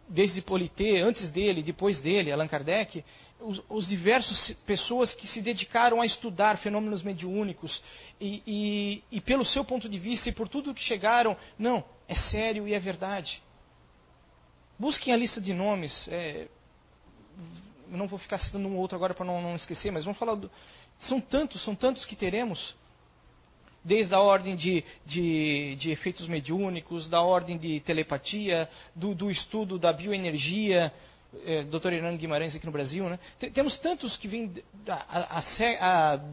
desde 0.10 0.42
Polité, 0.42 1.02
antes 1.02 1.30
dele, 1.30 1.62
depois 1.62 2.00
dele, 2.00 2.32
Allan 2.32 2.48
Kardec, 2.48 3.06
os, 3.40 3.62
os 3.70 3.88
diversos 3.88 4.52
pessoas 4.66 5.14
que 5.14 5.28
se 5.28 5.42
dedicaram 5.42 6.02
a 6.02 6.06
estudar 6.06 6.58
fenômenos 6.58 7.04
mediúnicos 7.04 7.82
e, 8.20 8.42
e, 8.46 9.04
e, 9.12 9.22
pelo 9.22 9.46
seu 9.46 9.64
ponto 9.64 9.88
de 9.88 10.00
vista 10.00 10.28
e 10.28 10.34
por 10.34 10.50
tudo 10.50 10.74
que 10.74 10.84
chegaram, 10.84 11.38
não, 11.58 11.84
é 12.08 12.16
sério 12.16 12.68
e 12.68 12.74
é 12.74 12.80
verdade. 12.80 13.42
Busquem 14.78 15.14
a 15.14 15.18
lista 15.18 15.40
de 15.40 15.54
nomes. 15.54 16.08
É, 16.10 16.48
não 17.88 18.08
vou 18.08 18.20
ficar 18.20 18.38
citando 18.38 18.68
um 18.68 18.78
outro 18.78 18.96
agora 18.96 19.14
para 19.14 19.26
não, 19.26 19.42
não, 19.42 19.56
esquecer, 19.56 19.92
mas 19.92 20.04
vamos 20.04 20.18
falar. 20.18 20.36
Do, 20.36 20.52
são 21.00 21.22
tantos, 21.22 21.64
são 21.64 21.76
tantos 21.76 22.06
que 22.06 22.16
teremos 22.16 22.76
desde 23.84 24.14
a 24.14 24.20
ordem 24.20 24.56
de, 24.56 24.84
de, 25.06 25.76
de, 25.76 25.92
efeitos 25.92 26.28
mediúnicos, 26.28 27.10
da 27.10 27.22
ordem 27.22 27.58
de 27.58 27.80
telepatia, 27.82 28.70
do, 28.96 29.16
do 29.16 29.32
estudo 29.32 29.80
da 29.80 29.94
bioenergia, 29.94 30.92
é, 31.46 31.64
Dr. 31.64 31.94
Hernando 31.94 32.18
Guimarães 32.18 32.56
aqui 32.56 32.66
no 32.66 32.72
Brasil, 32.72 33.08
né? 33.08 33.20
Temos 33.54 33.78
tantos 33.78 34.18
que 34.18 34.28
vêm 34.28 34.52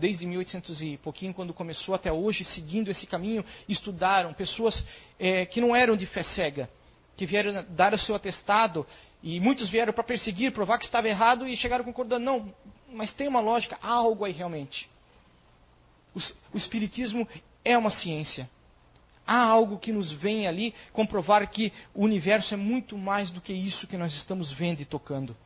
desde 0.01 0.27
1800 0.27 0.83
e 0.83 0.97
pouquinho, 0.97 1.35
quando 1.35 1.53
começou 1.53 1.95
até 1.95 2.11
hoje, 2.11 2.45
seguindo 2.45 2.91
esse 2.91 3.07
caminho, 3.07 3.45
estudaram, 3.69 4.33
pessoas 4.33 4.87
é, 5.19 5.45
que 5.45 5.61
não 5.61 5.77
eram 5.77 5.97
de 5.97 6.07
fé 6.07 6.23
cega, 6.23 6.69
que 7.17 7.27
vieram 7.27 7.65
dar 7.71 7.93
o 7.93 7.99
seu 7.99 8.15
atestado, 8.15 8.87
e 9.23 9.39
muitos 9.39 9.69
vieram 9.69 9.93
para 9.93 10.05
perseguir, 10.05 10.53
provar 10.53 10.79
que 10.79 10.85
estava 10.85 11.09
errado, 11.09 11.47
e 11.47 11.57
chegaram 11.57 11.85
concordando, 11.85 12.25
não, 12.25 12.55
mas 12.93 13.13
tem 13.13 13.29
uma 13.29 13.41
lógica, 13.41 13.79
há 13.83 13.93
algo 13.93 14.25
aí 14.25 14.33
realmente. 14.33 14.89
O, 16.53 16.57
Espiritismo 16.57 17.29
é 17.63 17.77
uma 17.77 17.91
ciência. 17.91 18.49
Há 19.27 19.39
algo 19.39 19.79
que 19.79 19.93
nos 19.93 20.11
vem 20.13 20.47
ali 20.47 20.73
comprovar 20.93 21.47
que 21.51 21.73
o 21.95 22.05
universo 22.05 22.55
é 22.55 22.57
muito 22.57 22.97
mais 22.97 23.31
do 23.31 23.41
que 23.41 23.53
isso 23.53 23.87
que 23.87 23.99
nós 23.99 24.15
estamos 24.15 24.51
vendo 24.53 24.81
e 24.81 24.85
tocando. 24.85 25.37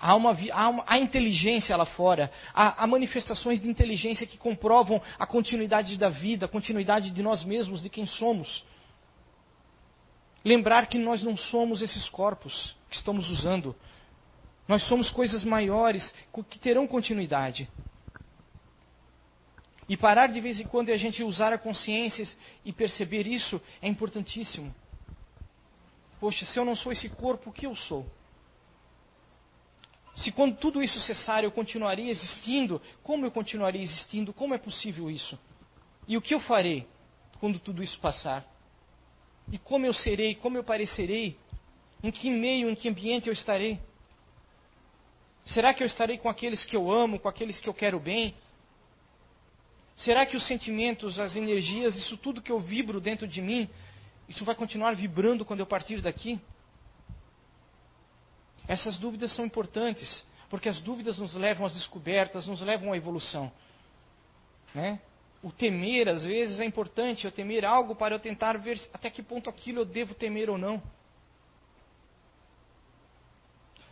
Há, 0.00 0.14
uma, 0.16 0.36
há, 0.52 0.68
uma, 0.68 0.84
há 0.86 0.98
inteligência 0.98 1.76
lá 1.76 1.84
fora, 1.84 2.32
há, 2.54 2.82
há, 2.82 2.86
manifestações 2.86 3.60
de 3.60 3.68
inteligência 3.68 4.26
que 4.26 4.38
comprovam 4.38 5.00
a 5.18 5.26
continuidade 5.26 5.98
da 5.98 6.08
vida, 6.08 6.46
a 6.46 6.48
continuidade 6.48 7.10
de 7.10 7.22
nós 7.22 7.44
mesmos, 7.44 7.82
de 7.82 7.90
quem 7.90 8.06
somos. 8.06 8.64
Lembrar 10.42 10.86
que 10.86 10.98
nós 10.98 11.22
não 11.22 11.36
somos 11.36 11.82
esses 11.82 12.08
corpos 12.08 12.74
que 12.88 12.96
estamos 12.96 13.30
usando. 13.30 13.76
Nós 14.66 14.82
somos 14.84 15.10
coisas 15.10 15.44
maiores 15.44 16.14
que 16.48 16.58
terão 16.58 16.86
continuidade. 16.86 17.68
E 19.90 19.96
parar 19.96 20.28
de 20.28 20.40
vez 20.40 20.60
em 20.60 20.68
quando 20.68 20.90
e 20.90 20.92
a 20.92 20.96
gente 20.96 21.24
usar 21.24 21.52
a 21.52 21.58
consciência 21.58 22.24
e 22.64 22.72
perceber 22.72 23.26
isso 23.26 23.60
é 23.82 23.88
importantíssimo. 23.88 24.72
Poxa, 26.20 26.46
se 26.46 26.56
eu 26.56 26.64
não 26.64 26.76
sou 26.76 26.92
esse 26.92 27.08
corpo, 27.08 27.50
o 27.50 27.52
que 27.52 27.66
eu 27.66 27.74
sou? 27.74 28.06
Se 30.14 30.30
quando 30.30 30.56
tudo 30.58 30.80
isso 30.80 31.00
cessar 31.00 31.42
eu 31.42 31.50
continuaria 31.50 32.08
existindo, 32.08 32.80
como 33.02 33.26
eu 33.26 33.32
continuaria 33.32 33.82
existindo? 33.82 34.32
Como 34.32 34.54
é 34.54 34.58
possível 34.58 35.10
isso? 35.10 35.36
E 36.06 36.16
o 36.16 36.22
que 36.22 36.34
eu 36.34 36.38
farei 36.38 36.86
quando 37.40 37.58
tudo 37.58 37.82
isso 37.82 37.98
passar? 37.98 38.46
E 39.50 39.58
como 39.58 39.86
eu 39.86 39.92
serei, 39.92 40.36
como 40.36 40.56
eu 40.56 40.62
parecerei? 40.62 41.36
Em 42.00 42.12
que 42.12 42.30
meio, 42.30 42.70
em 42.70 42.76
que 42.76 42.88
ambiente 42.88 43.26
eu 43.26 43.32
estarei? 43.32 43.80
Será 45.46 45.74
que 45.74 45.82
eu 45.82 45.86
estarei 45.88 46.16
com 46.16 46.28
aqueles 46.28 46.64
que 46.64 46.76
eu 46.76 46.88
amo, 46.88 47.18
com 47.18 47.28
aqueles 47.28 47.58
que 47.58 47.68
eu 47.68 47.74
quero 47.74 47.98
bem? 47.98 48.36
Será 50.00 50.24
que 50.24 50.36
os 50.36 50.46
sentimentos, 50.46 51.18
as 51.18 51.36
energias, 51.36 51.94
isso 51.94 52.16
tudo 52.16 52.40
que 52.40 52.50
eu 52.50 52.58
vibro 52.58 53.00
dentro 53.00 53.28
de 53.28 53.42
mim, 53.42 53.68
isso 54.26 54.46
vai 54.46 54.54
continuar 54.54 54.94
vibrando 54.94 55.44
quando 55.44 55.60
eu 55.60 55.66
partir 55.66 56.00
daqui? 56.00 56.40
Essas 58.66 58.98
dúvidas 58.98 59.32
são 59.32 59.44
importantes, 59.44 60.24
porque 60.48 60.70
as 60.70 60.80
dúvidas 60.80 61.18
nos 61.18 61.34
levam 61.34 61.66
às 61.66 61.74
descobertas, 61.74 62.46
nos 62.46 62.62
levam 62.62 62.92
à 62.92 62.96
evolução. 62.96 63.52
Né? 64.74 64.98
O 65.42 65.52
temer, 65.52 66.08
às 66.08 66.24
vezes, 66.24 66.60
é 66.60 66.64
importante, 66.64 67.26
eu 67.26 67.32
temer 67.32 67.66
algo 67.66 67.94
para 67.94 68.14
eu 68.14 68.18
tentar 68.18 68.56
ver 68.56 68.80
até 68.94 69.10
que 69.10 69.22
ponto 69.22 69.50
aquilo 69.50 69.80
eu 69.80 69.84
devo 69.84 70.14
temer 70.14 70.48
ou 70.48 70.56
não. 70.56 70.82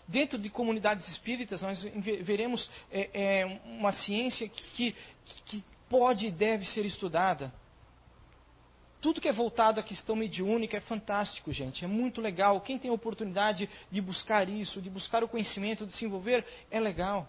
Dentro 0.06 0.38
de 0.38 0.48
comunidades 0.48 1.06
espíritas, 1.08 1.60
nós 1.60 1.82
veremos 2.22 2.70
é, 2.90 3.10
é, 3.12 3.60
uma 3.66 3.92
ciência 3.92 4.48
que, 4.48 4.96
que 5.44 5.62
pode 5.88 6.26
e 6.26 6.30
deve 6.30 6.64
ser 6.64 6.84
estudada. 6.84 7.52
Tudo 9.00 9.20
que 9.20 9.28
é 9.28 9.32
voltado 9.32 9.78
à 9.78 9.82
questão 9.82 10.16
mediúnica 10.16 10.76
é 10.76 10.80
fantástico, 10.80 11.52
gente. 11.52 11.84
É 11.84 11.88
muito 11.88 12.20
legal. 12.20 12.60
Quem 12.60 12.78
tem 12.78 12.90
a 12.90 12.94
oportunidade 12.94 13.70
de 13.90 14.00
buscar 14.00 14.48
isso, 14.48 14.82
de 14.82 14.90
buscar 14.90 15.22
o 15.22 15.28
conhecimento, 15.28 15.86
de 15.86 15.92
se 15.92 16.04
envolver, 16.04 16.44
é 16.70 16.80
legal. 16.80 17.28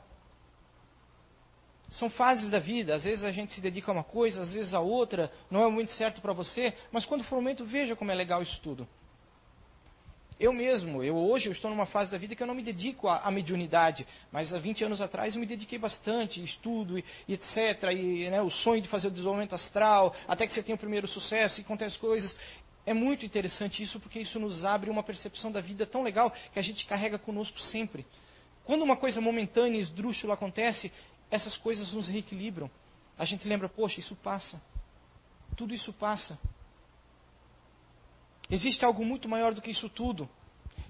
São 1.91 2.09
fases 2.09 2.49
da 2.49 2.59
vida. 2.59 2.95
Às 2.95 3.03
vezes 3.03 3.23
a 3.23 3.31
gente 3.31 3.53
se 3.53 3.61
dedica 3.61 3.91
a 3.91 3.93
uma 3.93 4.03
coisa, 4.03 4.41
às 4.41 4.53
vezes 4.53 4.73
a 4.73 4.79
outra. 4.79 5.31
Não 5.49 5.61
é 5.61 5.67
o 5.67 5.71
momento 5.71 5.91
certo 5.91 6.21
para 6.21 6.33
você. 6.33 6.73
Mas 6.91 7.05
quando 7.05 7.23
for 7.23 7.37
o 7.37 7.41
momento, 7.41 7.63
veja 7.65 7.95
como 7.95 8.11
é 8.11 8.15
legal 8.15 8.41
isso 8.41 8.59
tudo. 8.61 8.87
Eu 10.39 10.53
mesmo, 10.53 11.03
eu 11.03 11.17
hoje 11.17 11.47
eu 11.47 11.51
estou 11.51 11.69
numa 11.69 11.85
fase 11.85 12.09
da 12.09 12.17
vida 12.17 12.33
que 12.33 12.41
eu 12.41 12.47
não 12.47 12.55
me 12.55 12.63
dedico 12.63 13.09
à, 13.09 13.17
à 13.17 13.29
mediunidade, 13.29 14.07
mas 14.31 14.53
há 14.53 14.57
20 14.57 14.85
anos 14.85 15.01
atrás 15.01 15.35
eu 15.35 15.41
me 15.41 15.45
dediquei 15.45 15.77
bastante, 15.77 16.41
estudo 16.41 16.97
e, 16.97 17.03
etc. 17.27 17.91
E 17.91 18.29
né, 18.29 18.41
o 18.41 18.49
sonho 18.49 18.81
de 18.81 18.87
fazer 18.87 19.07
o 19.07 19.11
desenvolvimento 19.11 19.53
astral, 19.53 20.15
até 20.25 20.47
que 20.47 20.53
você 20.53 20.63
tenha 20.63 20.77
o 20.77 20.79
primeiro 20.79 21.09
sucesso 21.09 21.59
e 21.59 21.63
acontece 21.63 21.99
coisas. 21.99 22.37
É 22.85 22.93
muito 22.93 23.25
interessante 23.25 23.83
isso 23.83 23.99
porque 23.99 24.19
isso 24.19 24.39
nos 24.39 24.63
abre 24.63 24.89
uma 24.89 25.03
percepção 25.03 25.51
da 25.51 25.59
vida 25.59 25.85
tão 25.85 26.03
legal 26.03 26.31
que 26.53 26.57
a 26.57 26.61
gente 26.61 26.85
carrega 26.85 27.19
conosco 27.19 27.59
sempre. 27.59 28.05
Quando 28.63 28.83
uma 28.83 28.95
coisa 28.95 29.19
momentânea 29.19 29.79
esdrúxula 29.79 30.35
acontece, 30.35 30.89
essas 31.29 31.57
coisas 31.57 31.91
nos 31.91 32.07
reequilibram. 32.07 32.71
A 33.17 33.25
gente 33.25 33.45
lembra, 33.45 33.67
poxa, 33.67 33.99
isso 33.99 34.15
passa. 34.15 34.61
Tudo 35.57 35.73
isso 35.73 35.91
passa. 35.91 36.39
Existe 38.49 38.83
algo 38.83 39.05
muito 39.05 39.29
maior 39.29 39.53
do 39.53 39.61
que 39.61 39.71
isso 39.71 39.89
tudo. 39.89 40.27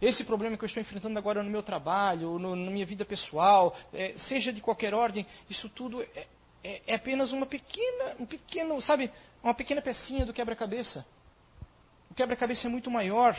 Esse 0.02 0.24
problema 0.24 0.58
que 0.58 0.64
eu 0.64 0.68
estou 0.68 0.82
enfrentando 0.82 1.20
agora 1.20 1.44
no 1.44 1.50
meu 1.50 1.62
trabalho, 1.62 2.40
no, 2.40 2.56
na 2.56 2.72
minha 2.72 2.86
vida 2.86 3.04
pessoal, 3.04 3.76
é, 3.94 4.14
seja 4.18 4.54
de 4.54 4.62
qualquer 4.62 4.94
ordem, 4.94 5.26
isso 5.50 5.68
tudo 5.68 6.02
é, 6.02 6.28
é, 6.64 6.82
é, 6.88 6.96
apenas 6.96 7.34
uma 7.34 7.46
pequena, 7.46 8.16
um 8.18 8.26
pequeno, 8.26 8.82
sabe, 8.82 9.12
uma 9.44 9.54
pequena 9.54 9.82
pecinha 9.82 10.26
do 10.26 10.34
quebra-cabeça. 10.34 11.06
O 12.10 12.14
quebra-cabeça 12.14 12.68
é 12.68 12.70
muito 12.70 12.90
maior. 12.90 13.36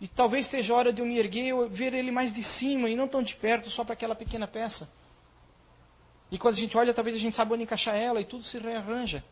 E 0.00 0.08
talvez 0.08 0.48
seja 0.48 0.74
hora 0.74 0.92
de 0.92 1.00
eu 1.00 1.06
me 1.06 1.18
erguer 1.18 1.48
e 1.48 1.68
ver 1.68 1.94
ele 1.94 2.10
mais 2.10 2.34
de 2.34 2.42
cima 2.42 2.88
e 2.88 2.96
não 2.96 3.06
tão 3.06 3.22
de 3.22 3.36
perto, 3.36 3.70
só 3.70 3.84
para 3.84 3.92
aquela 3.92 4.16
pequena 4.16 4.48
peça. 4.48 4.90
E 6.30 6.38
quando 6.38 6.54
a 6.54 6.58
gente 6.58 6.76
olha, 6.76 6.94
talvez 6.94 7.14
a 7.14 7.18
gente 7.18 7.36
saiba 7.36 7.54
onde 7.54 7.64
encaixar 7.64 7.96
ela 7.96 8.20
e 8.20 8.24
tudo 8.24 8.44
se 8.44 8.58
rearranja. 8.58 9.22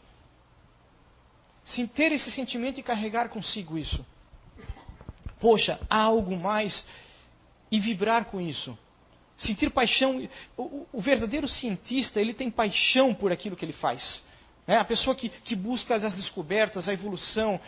Sem 1.69 1.87
ter 1.87 2.13
esse 2.13 2.31
sentimento 2.31 2.81
e 2.81 2.83
carregar 2.83 3.29
consigo 3.29 3.77
isso. 3.77 4.05
Poxa, 5.39 5.79
há 5.89 6.03
algo 6.03 6.37
mais 6.37 6.87
e 7.71 7.79
vibrar 7.79 8.25
com 8.25 8.41
isso. 8.41 8.77
Sentir 9.37 9.71
paixão. 9.71 10.27
O, 10.57 10.87
o 10.93 11.01
verdadeiro 11.01 11.47
cientista, 11.47 12.21
ele 12.21 12.33
tem 12.33 12.51
paixão 12.51 13.15
por 13.15 13.31
aquilo 13.31 13.55
que 13.55 13.65
ele 13.65 13.75
faz. 13.75 14.25
É, 14.67 14.77
a 14.77 14.85
pessoa 14.85 15.15
que, 15.15 15.29
que 15.29 15.55
busca 15.55 15.95
as 15.95 16.15
descobertas, 16.15 16.89
a 16.89 16.93
evolução. 16.93 17.61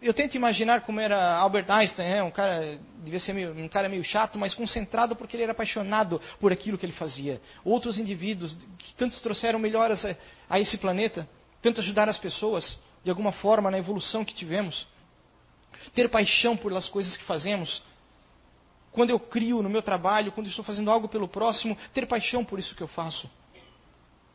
Eu 0.00 0.14
tento 0.14 0.36
imaginar 0.36 0.82
como 0.82 1.00
era 1.00 1.36
Albert 1.36 1.68
Einstein, 1.68 2.08
né? 2.08 2.22
um 2.22 2.30
cara 2.30 2.78
devia 3.02 3.18
ser 3.18 3.32
meio, 3.32 3.52
um 3.52 3.68
cara 3.68 3.88
meio 3.88 4.04
chato, 4.04 4.38
mas 4.38 4.54
concentrado 4.54 5.16
porque 5.16 5.34
ele 5.34 5.42
era 5.42 5.52
apaixonado 5.52 6.20
por 6.38 6.52
aquilo 6.52 6.78
que 6.78 6.86
ele 6.86 6.92
fazia. 6.92 7.40
Outros 7.64 7.98
indivíduos 7.98 8.56
que 8.78 8.94
tantos 8.94 9.20
trouxeram 9.20 9.58
melhoras 9.58 10.04
a, 10.04 10.16
a 10.48 10.60
esse 10.60 10.78
planeta, 10.78 11.28
tanto 11.62 11.80
ajudar 11.80 12.08
as 12.08 12.18
pessoas 12.18 12.78
de 13.02 13.10
alguma 13.10 13.32
forma 13.32 13.70
na 13.70 13.78
evolução 13.78 14.24
que 14.24 14.34
tivemos. 14.34 14.86
Ter 15.94 16.08
paixão 16.08 16.56
pelas 16.56 16.88
coisas 16.88 17.16
que 17.16 17.24
fazemos. 17.24 17.82
Quando 18.92 19.10
eu 19.10 19.20
crio 19.20 19.62
no 19.62 19.68
meu 19.68 19.82
trabalho, 19.82 20.32
quando 20.32 20.48
estou 20.48 20.64
fazendo 20.64 20.90
algo 20.90 21.08
pelo 21.08 21.28
próximo, 21.28 21.76
ter 21.92 22.06
paixão 22.06 22.44
por 22.44 22.58
isso 22.58 22.74
que 22.74 22.82
eu 22.82 22.88
faço. 22.88 23.30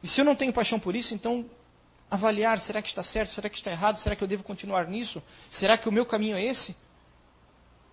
E 0.01 0.07
se 0.07 0.19
eu 0.19 0.25
não 0.25 0.35
tenho 0.35 0.53
paixão 0.53 0.79
por 0.79 0.95
isso, 0.95 1.13
então 1.13 1.49
avaliar: 2.09 2.59
será 2.59 2.81
que 2.81 2.89
está 2.89 3.03
certo? 3.03 3.31
Será 3.31 3.49
que 3.49 3.57
está 3.57 3.71
errado? 3.71 3.99
Será 3.99 4.15
que 4.15 4.23
eu 4.23 4.27
devo 4.27 4.43
continuar 4.43 4.87
nisso? 4.87 5.21
Será 5.49 5.77
que 5.77 5.87
o 5.87 5.91
meu 5.91 6.05
caminho 6.05 6.35
é 6.35 6.43
esse? 6.43 6.75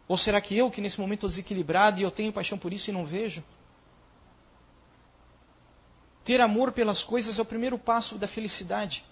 Ou 0.09 0.19
será 0.19 0.41
que 0.41 0.57
eu, 0.57 0.71
que 0.71 0.81
nesse 0.81 0.99
momento 0.99 1.19
estou 1.19 1.31
desequilibrado 1.31 2.01
e 2.01 2.03
eu 2.03 2.11
tenho 2.11 2.33
paixão 2.33 2.59
por 2.59 2.73
isso 2.73 2.91
e 2.91 2.93
não 2.93 3.05
vejo? 3.05 3.45
Ter 6.25 6.41
amor 6.41 6.73
pelas 6.73 7.03
coisas 7.03 7.39
é 7.39 7.43
o 7.43 7.45
primeiro 7.45 7.79
passo 7.79 8.19
da 8.19 8.27
felicidade 8.27 9.05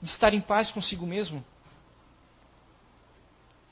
de 0.00 0.08
estar 0.08 0.32
em 0.34 0.40
paz 0.40 0.70
consigo 0.70 1.06
mesmo. 1.06 1.44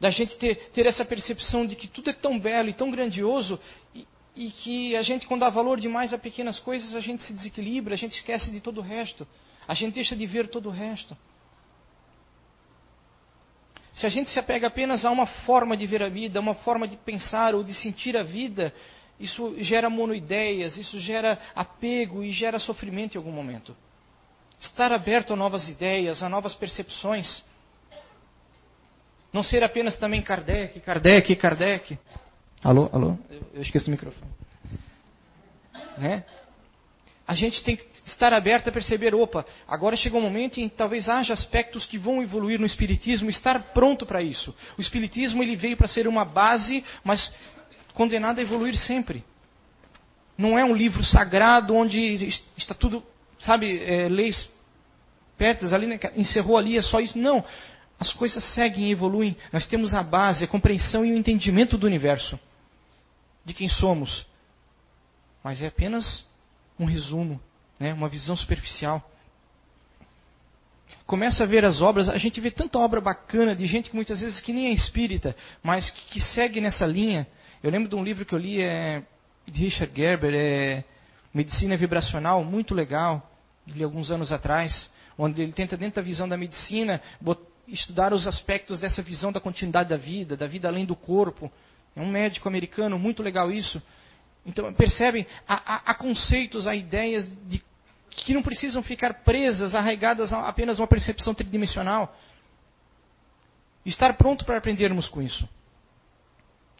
Da 0.00 0.10
gente 0.10 0.36
ter, 0.38 0.70
ter 0.70 0.86
essa 0.86 1.04
percepção 1.04 1.66
de 1.66 1.74
que 1.74 1.88
tudo 1.88 2.10
é 2.10 2.12
tão 2.12 2.38
belo 2.38 2.68
e 2.68 2.74
tão 2.74 2.90
grandioso 2.90 3.58
e, 3.94 4.06
e 4.36 4.50
que 4.50 4.94
a 4.94 5.02
gente, 5.02 5.26
quando 5.26 5.40
dá 5.40 5.50
valor 5.50 5.80
demais 5.80 6.12
a 6.12 6.18
pequenas 6.18 6.60
coisas, 6.60 6.94
a 6.94 7.00
gente 7.00 7.24
se 7.24 7.32
desequilibra, 7.32 7.94
a 7.94 7.98
gente 7.98 8.12
esquece 8.12 8.50
de 8.50 8.60
todo 8.60 8.78
o 8.78 8.82
resto. 8.82 9.26
A 9.66 9.74
gente 9.74 9.94
deixa 9.94 10.14
de 10.14 10.24
ver 10.26 10.48
todo 10.48 10.68
o 10.68 10.72
resto. 10.72 11.16
Se 13.92 14.06
a 14.06 14.08
gente 14.08 14.30
se 14.30 14.38
apega 14.38 14.68
apenas 14.68 15.04
a 15.04 15.10
uma 15.10 15.26
forma 15.26 15.76
de 15.76 15.84
ver 15.84 16.04
a 16.04 16.08
vida, 16.08 16.38
uma 16.38 16.54
forma 16.54 16.86
de 16.86 16.96
pensar 16.96 17.54
ou 17.56 17.64
de 17.64 17.74
sentir 17.74 18.16
a 18.16 18.22
vida, 18.22 18.72
isso 19.18 19.56
gera 19.60 19.90
monoideias, 19.90 20.76
isso 20.76 21.00
gera 21.00 21.36
apego 21.54 22.22
e 22.22 22.30
gera 22.30 22.60
sofrimento 22.60 23.16
em 23.16 23.18
algum 23.18 23.32
momento. 23.32 23.76
Estar 24.60 24.92
aberto 24.92 25.32
a 25.32 25.36
novas 25.36 25.68
ideias, 25.68 26.22
a 26.22 26.28
novas 26.28 26.54
percepções. 26.54 27.44
Não 29.32 29.42
ser 29.42 29.62
apenas 29.62 29.96
também 29.96 30.22
Kardec, 30.22 30.80
Kardec, 30.80 31.36
Kardec. 31.36 31.98
Alô, 32.62 32.88
alô? 32.92 33.16
Eu, 33.54 33.62
esqueci 33.62 33.88
o 33.88 33.90
microfone. 33.90 34.30
Né? 35.96 36.24
A 37.26 37.34
gente 37.34 37.62
tem 37.62 37.76
que 37.76 37.86
estar 38.06 38.32
aberto 38.32 38.68
a 38.68 38.72
perceber, 38.72 39.14
opa, 39.14 39.44
agora 39.66 39.94
chegou 39.94 40.18
um 40.18 40.24
momento 40.24 40.58
em 40.58 40.68
que 40.68 40.74
talvez 40.74 41.08
haja 41.08 41.34
aspectos 41.34 41.84
que 41.84 41.98
vão 41.98 42.22
evoluir 42.22 42.58
no 42.58 42.66
Espiritismo, 42.66 43.28
estar 43.28 43.60
pronto 43.74 44.06
para 44.06 44.22
isso. 44.22 44.54
O 44.78 44.80
Espiritismo 44.80 45.42
ele 45.42 45.54
veio 45.54 45.76
para 45.76 45.86
ser 45.86 46.08
uma 46.08 46.24
base, 46.24 46.82
mas 47.04 47.32
condenado 47.92 48.38
a 48.38 48.42
evoluir 48.42 48.74
sempre. 48.76 49.22
Não 50.38 50.58
é 50.58 50.64
um 50.64 50.74
livro 50.74 51.04
sagrado 51.04 51.74
onde 51.74 52.32
está 52.56 52.72
tudo 52.72 53.04
sabe, 53.38 53.82
é, 53.82 54.08
leis 54.08 54.50
pertas 55.36 55.72
ali, 55.72 55.86
né, 55.86 55.98
encerrou 56.16 56.58
ali, 56.58 56.76
é 56.76 56.82
só 56.82 57.00
isso. 57.00 57.16
Não. 57.16 57.44
As 57.98 58.12
coisas 58.12 58.42
seguem 58.54 58.88
e 58.88 58.92
evoluem. 58.92 59.36
Nós 59.52 59.66
temos 59.66 59.94
a 59.94 60.02
base, 60.02 60.44
a 60.44 60.48
compreensão 60.48 61.04
e 61.04 61.12
o 61.12 61.16
entendimento 61.16 61.78
do 61.78 61.86
universo, 61.86 62.38
de 63.44 63.54
quem 63.54 63.68
somos. 63.68 64.26
Mas 65.42 65.62
é 65.62 65.66
apenas 65.66 66.26
um 66.78 66.84
resumo, 66.84 67.40
né, 67.78 67.92
uma 67.92 68.08
visão 68.08 68.36
superficial. 68.36 69.08
Começa 71.06 71.44
a 71.44 71.46
ver 71.46 71.64
as 71.64 71.80
obras, 71.80 72.08
a 72.08 72.18
gente 72.18 72.40
vê 72.40 72.50
tanta 72.50 72.78
obra 72.78 73.00
bacana 73.00 73.56
de 73.56 73.66
gente 73.66 73.90
que 73.90 73.96
muitas 73.96 74.20
vezes 74.20 74.40
que 74.40 74.52
nem 74.52 74.68
é 74.68 74.72
espírita, 74.72 75.34
mas 75.62 75.90
que, 75.90 76.04
que 76.12 76.20
segue 76.20 76.60
nessa 76.60 76.86
linha. 76.86 77.26
Eu 77.62 77.70
lembro 77.70 77.88
de 77.88 77.96
um 77.96 78.04
livro 78.04 78.24
que 78.24 78.34
eu 78.34 78.38
li 78.38 78.62
é, 78.62 79.02
de 79.46 79.64
Richard 79.64 79.92
Gerber, 79.94 80.34
é 80.34 80.84
Medicina 81.32 81.76
Vibracional, 81.76 82.44
muito 82.44 82.74
legal, 82.74 83.30
li 83.66 83.82
alguns 83.82 84.10
anos 84.10 84.32
atrás, 84.32 84.90
onde 85.16 85.42
ele 85.42 85.52
tenta, 85.52 85.76
dentro 85.76 85.96
da 85.96 86.02
visão 86.02 86.28
da 86.28 86.36
medicina, 86.36 87.00
estudar 87.66 88.12
os 88.12 88.26
aspectos 88.26 88.80
dessa 88.80 89.02
visão 89.02 89.30
da 89.30 89.40
continuidade 89.40 89.90
da 89.90 89.96
vida, 89.96 90.36
da 90.36 90.46
vida 90.46 90.68
além 90.68 90.86
do 90.86 90.96
corpo. 90.96 91.50
É 91.94 92.00
um 92.00 92.08
médico 92.08 92.48
americano, 92.48 92.98
muito 92.98 93.22
legal 93.22 93.50
isso. 93.50 93.82
Então, 94.46 94.72
percebem, 94.72 95.26
há, 95.46 95.54
há, 95.54 95.90
há 95.90 95.94
conceitos, 95.94 96.66
há 96.66 96.74
ideias 96.74 97.28
de, 97.46 97.62
que 98.10 98.32
não 98.32 98.42
precisam 98.42 98.82
ficar 98.82 99.22
presas, 99.22 99.74
arraigadas 99.74 100.32
a 100.32 100.48
apenas 100.48 100.78
uma 100.78 100.86
percepção 100.86 101.34
tridimensional. 101.34 102.16
Estar 103.84 104.14
pronto 104.14 104.44
para 104.44 104.56
aprendermos 104.56 105.08
com 105.08 105.20
isso. 105.20 105.48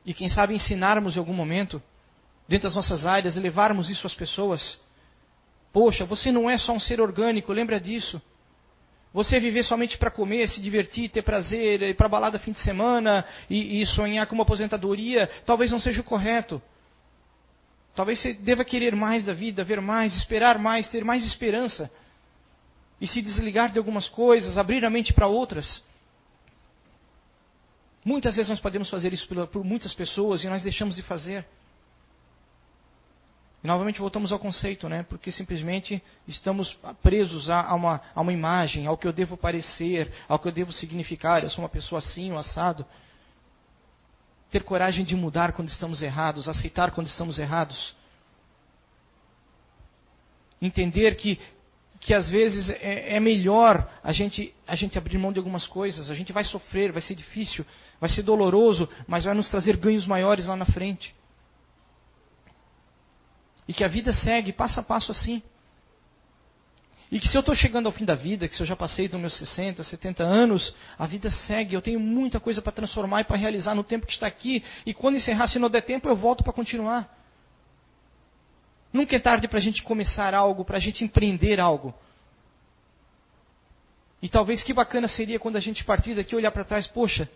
E 0.05 0.15
quem 0.15 0.29
sabe 0.29 0.55
ensinarmos 0.55 1.17
em 1.17 1.19
algum 1.19 1.35
momento, 1.35 1.83
dentro 2.49 2.69
das 2.69 2.75
nossas 2.75 3.05
áreas, 3.05 3.37
e 3.37 3.41
levarmos 3.41 3.91
isso 3.91 4.07
às 4.07 4.15
pessoas. 4.15 4.81
Poxa, 5.73 6.05
você 6.07 6.33
não 6.33 6.49
é 6.49 6.57
só 6.57 6.73
um 6.73 6.81
ser 6.81 7.01
orgânico, 7.01 7.53
lembra 7.53 7.79
disso. 7.79 8.21
Você 9.13 9.39
viver 9.39 9.65
somente 9.65 9.99
para 9.99 10.11
comer, 10.11 10.49
se 10.49 10.61
divertir, 10.61 11.11
ter 11.11 11.23
prazer, 11.23 11.83
ir 11.83 11.95
para 11.95 12.09
balada 12.09 12.39
fim 12.39 12.53
de 12.53 12.61
semana 12.61 13.25
e, 13.49 13.81
e 13.81 13.87
sonhar 13.87 14.27
com 14.27 14.35
uma 14.35 14.43
aposentadoria, 14.43 15.29
talvez 15.45 15.71
não 15.71 15.81
seja 15.81 16.01
o 16.01 16.05
correto. 16.05 16.61
Talvez 17.95 18.21
você 18.21 18.33
deva 18.33 18.65
querer 18.65 18.95
mais 18.95 19.25
da 19.25 19.35
vida, 19.35 19.65
ver 19.65 19.81
mais, 19.81 20.15
esperar 20.17 20.59
mais, 20.59 20.87
ter 20.89 21.05
mais 21.05 21.25
esperança. 21.25 21.91
E 23.01 23.07
se 23.07 23.21
desligar 23.23 23.73
de 23.73 23.79
algumas 23.79 24.09
coisas, 24.09 24.57
abrir 24.57 24.85
a 24.85 24.91
mente 24.91 25.13
para 25.13 25.27
outras. 25.27 25.83
Muitas 28.05 28.37
vezes 28.37 28.51
nós 28.51 28.61
podemos 28.61 28.89
fazer 28.89 29.13
isso 29.13 29.27
por 29.49 29.65
muitas 29.65 29.95
pessoas 29.95 30.45
e 30.45 30.49
nós 30.49 30.63
deixamos 30.63 30.97
de 30.97 31.03
fazer. 31.03 31.45
E 33.63 33.67
novamente 33.67 33.99
voltamos 33.99 34.31
ao 34.31 34.39
conceito, 34.39 34.89
né? 34.89 35.03
Porque 35.09 35.33
simplesmente 35.33 36.01
estamos 36.29 36.79
presos 37.03 37.51
a, 37.51 37.75
uma, 37.75 38.01
a 38.15 38.21
uma 38.21 38.33
imagem, 38.33 38.87
ao 38.87 38.97
que 38.97 39.07
eu 39.07 39.13
devo 39.13 39.37
parecer, 39.37 40.13
ao 40.29 40.39
que 40.39 40.47
eu 40.47 40.53
devo 40.53 40.73
significar. 40.73 41.43
Eu 41.43 41.51
sou 41.51 41.63
uma 41.63 41.69
pessoa 41.69 41.99
assim, 41.99 42.31
um 42.31 42.39
assado. 42.39 42.87
Ter 44.51 44.63
coragem 44.63 45.05
de 45.05 45.17
mudar 45.17 45.53
quando 45.53 45.69
estamos 45.69 46.03
errados, 46.03 46.49
aceitar 46.49 46.93
quando 46.93 47.09
estamos 47.09 47.39
errados. 47.39 47.97
Entender 50.63 51.17
que, 51.17 51.41
que 51.99 52.15
às 52.15 52.31
vezes 52.31 52.71
é, 52.71 53.17
é 53.17 53.21
melhor 53.21 53.91
a 54.05 54.13
gente, 54.13 54.55
a 54.69 54.77
gente 54.77 54.97
abrir 54.97 55.19
mão 55.19 55.33
de 55.33 55.39
algumas 55.41 55.67
coisas. 55.67 56.13
A 56.13 56.15
gente 56.15 56.33
vai 56.33 56.45
sofrer, 56.45 56.93
vai 56.93 57.03
ser 57.03 57.17
difícil, 57.17 57.67
vai 58.01 58.09
ser 58.09 58.23
doloroso, 58.23 58.89
mas 59.09 59.25
vai 59.25 59.35
nos 59.35 59.49
trazer 59.49 59.77
ganhos 59.77 60.07
maiores 60.07 60.47
lá 60.47 60.55
na 60.55 60.65
frente. 60.65 61.18
E 63.69 63.73
que 63.75 63.85
a 63.85 63.89
vida 63.89 64.13
segue 64.13 64.53
passo 64.53 64.81
a 64.81 64.83
passo 64.83 65.13
assim. 65.13 65.43
E 67.13 67.21
que 67.21 67.29
se 67.29 67.37
eu 67.37 67.41
estou 67.41 67.55
chegando 67.55 67.87
ao 67.87 67.93
fim 67.93 68.05
da 68.05 68.15
vida, 68.15 68.49
que 68.49 68.57
se 68.57 68.63
eu 68.63 68.67
já 68.67 68.75
passei 68.75 69.09
dos 69.09 69.21
meus 69.21 69.35
60, 69.39 69.85
70 69.85 70.23
anos, 70.23 70.75
a 70.99 71.07
vida 71.07 71.31
segue. 71.31 71.75
Eu 71.75 71.83
tenho 71.83 72.01
muita 72.01 72.41
coisa 72.41 72.61
para 72.61 72.73
transformar 72.73 73.21
e 73.21 73.25
para 73.25 73.37
realizar 73.37 73.75
no 73.75 73.85
tempo 73.85 74.07
que 74.07 74.13
está 74.13 74.27
aqui. 74.27 74.65
E 74.85 74.93
quando 74.93 75.17
encerrar, 75.17 75.47
se 75.47 75.59
não 75.59 75.71
der 75.71 75.83
tempo, 75.83 76.09
eu 76.09 76.17
volto 76.17 76.43
para 76.43 76.53
continuar. 76.53 77.15
Nunca 78.93 79.17
é 79.17 79.19
tarde 79.19 79.47
para 79.49 79.59
a 79.59 79.63
gente 79.63 79.83
começar 79.83 80.35
algo, 80.35 80.65
para 80.65 80.77
a 80.77 80.81
gente 80.81 81.05
empreender 81.05 81.61
algo. 81.61 81.95
E 84.21 84.29
talvez 84.29 84.63
que 84.63 84.73
bacana 84.73 85.09
seria 85.09 85.39
quando 85.39 85.57
a 85.57 85.61
gente 85.61 85.85
partir 85.85 86.15
daqui 86.15 86.35
olhar 86.35 86.51
para 86.51 86.65
trás, 86.65 86.87
poxa, 86.87 87.29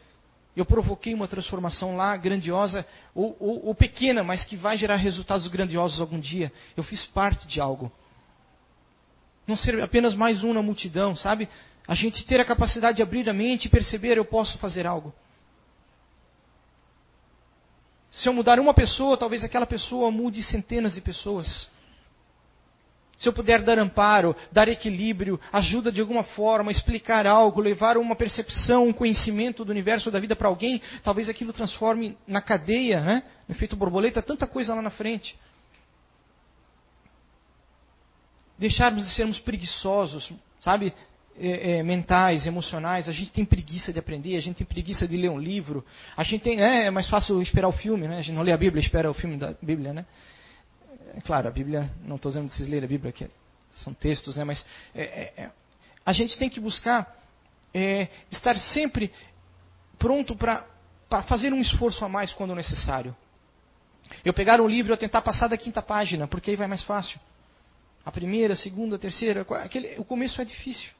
eu 0.56 0.66
provoquei 0.66 1.14
uma 1.14 1.26
transformação 1.26 1.96
lá 1.96 2.16
grandiosa, 2.16 2.86
ou, 3.14 3.36
ou, 3.40 3.66
ou, 3.66 3.74
pequena, 3.74 4.22
mas 4.22 4.44
que 4.44 4.54
vai 4.54 4.76
gerar 4.76 4.96
resultados 4.96 5.46
grandiosos 5.48 6.00
algum 6.00 6.20
dia. 6.20 6.52
Eu 6.76 6.82
fiz 6.82 7.06
parte 7.06 7.46
de 7.46 7.60
algo. 7.60 7.90
Não 9.46 9.56
ser 9.56 9.80
apenas 9.82 10.14
mais 10.14 10.44
um 10.44 10.52
na 10.52 10.62
multidão, 10.62 11.16
sabe? 11.16 11.48
A 11.88 11.94
gente 11.94 12.26
ter 12.26 12.38
a 12.38 12.44
capacidade 12.44 12.96
de 12.96 13.02
abrir 13.02 13.28
a 13.28 13.32
mente 13.32 13.64
e 13.64 13.70
perceber 13.70 14.18
eu 14.18 14.24
posso 14.24 14.58
fazer 14.58 14.86
algo. 14.86 15.12
Se 18.10 18.28
eu 18.28 18.32
mudar 18.34 18.60
uma 18.60 18.74
pessoa, 18.74 19.16
talvez 19.16 19.42
aquela 19.42 19.66
pessoa 19.66 20.10
mude 20.10 20.42
centenas 20.42 20.94
de 20.94 21.00
pessoas. 21.00 21.68
Se 23.22 23.28
eu 23.28 23.32
puder 23.32 23.62
dar 23.62 23.78
amparo, 23.78 24.34
dar 24.50 24.66
equilíbrio, 24.66 25.38
ajuda 25.52 25.92
de 25.92 26.00
alguma 26.00 26.24
forma, 26.24 26.72
explicar 26.72 27.24
algo, 27.24 27.60
levar 27.60 27.96
uma 27.96 28.16
percepção, 28.16 28.88
um 28.88 28.92
conhecimento 28.92 29.64
do 29.64 29.70
universo 29.70 30.10
da 30.10 30.18
vida 30.18 30.34
para 30.34 30.48
alguém, 30.48 30.82
talvez 31.04 31.28
aquilo 31.28 31.52
transforme 31.52 32.18
na 32.26 32.42
cadeia, 32.42 33.00
né? 33.00 33.22
no 33.46 33.54
efeito 33.54 33.76
borboleta, 33.76 34.20
tanta 34.20 34.44
coisa 34.44 34.74
lá 34.74 34.82
na 34.82 34.90
frente. 34.90 35.38
Deixarmos 38.58 39.04
de 39.04 39.14
sermos 39.14 39.38
preguiçosos, 39.38 40.32
sabe? 40.58 40.92
É, 41.38 41.78
é, 41.78 41.82
mentais, 41.84 42.44
emocionais, 42.44 43.08
a 43.08 43.12
gente 43.12 43.30
tem 43.30 43.44
preguiça 43.44 43.92
de 43.92 44.00
aprender, 44.00 44.36
a 44.36 44.40
gente 44.40 44.56
tem 44.56 44.66
preguiça 44.66 45.06
de 45.06 45.16
ler 45.16 45.30
um 45.30 45.38
livro, 45.38 45.86
a 46.16 46.24
gente 46.24 46.42
tem, 46.42 46.60
é, 46.60 46.86
é 46.86 46.90
mais 46.90 47.08
fácil 47.08 47.40
esperar 47.40 47.68
o 47.68 47.72
filme, 47.72 48.08
né? 48.08 48.18
A 48.18 48.22
gente 48.22 48.34
não 48.34 48.42
lê 48.42 48.50
a 48.50 48.56
Bíblia, 48.56 48.80
espera 48.80 49.08
o 49.08 49.14
filme 49.14 49.36
da 49.36 49.54
Bíblia, 49.62 49.92
né? 49.92 50.04
É 51.16 51.20
claro, 51.20 51.48
a 51.48 51.50
Bíblia, 51.50 51.90
não 52.04 52.16
estou 52.16 52.30
dizendo 52.30 52.48
que 52.48 52.56
vocês 52.56 52.68
lerem 52.68 52.84
a 52.84 52.88
Bíblia, 52.88 53.12
que 53.12 53.28
são 53.72 53.92
textos, 53.92 54.36
né, 54.36 54.44
mas 54.44 54.64
é, 54.94 55.02
é, 55.02 55.42
é 55.42 55.50
a 56.04 56.12
gente 56.12 56.38
tem 56.38 56.48
que 56.48 56.60
buscar 56.60 57.16
é, 57.72 58.08
estar 58.30 58.56
sempre 58.56 59.12
pronto 59.98 60.34
para 60.34 60.66
fazer 61.28 61.52
um 61.52 61.60
esforço 61.60 62.04
a 62.04 62.08
mais 62.08 62.32
quando 62.32 62.54
necessário. 62.54 63.16
Eu 64.24 64.34
pegar 64.34 64.60
um 64.60 64.68
livro 64.68 64.92
e 64.92 64.96
tentar 64.96 65.22
passar 65.22 65.48
da 65.48 65.56
quinta 65.56 65.80
página, 65.80 66.26
porque 66.26 66.50
aí 66.50 66.56
vai 66.56 66.66
mais 66.66 66.82
fácil. 66.82 67.20
A 68.04 68.10
primeira, 68.10 68.54
a 68.54 68.56
segunda, 68.56 68.96
a 68.96 68.98
terceira, 68.98 69.46
aquele, 69.62 69.94
o 69.98 70.04
começo 70.04 70.40
é 70.42 70.44
difícil. 70.44 70.90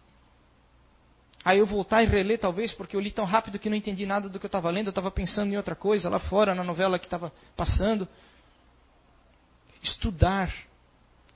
Aí 1.45 1.59
eu 1.59 1.67
voltar 1.67 2.03
e 2.05 2.07
reler, 2.07 2.39
talvez, 2.39 2.73
porque 2.73 2.95
eu 2.95 3.01
li 3.01 3.11
tão 3.11 3.25
rápido 3.25 3.59
que 3.59 3.69
não 3.69 3.77
entendi 3.77 4.07
nada 4.07 4.29
do 4.29 4.39
que 4.39 4.47
eu 4.47 4.49
estava 4.49 4.71
lendo, 4.71 4.87
eu 4.87 4.93
estava 4.93 5.11
pensando 5.11 5.53
em 5.53 5.57
outra 5.57 5.75
coisa 5.75 6.09
lá 6.09 6.21
fora, 6.21 6.55
na 6.55 6.63
novela 6.63 6.99
que 6.99 7.07
estava 7.07 7.33
passando. 7.57 8.07
Estudar 9.83 10.55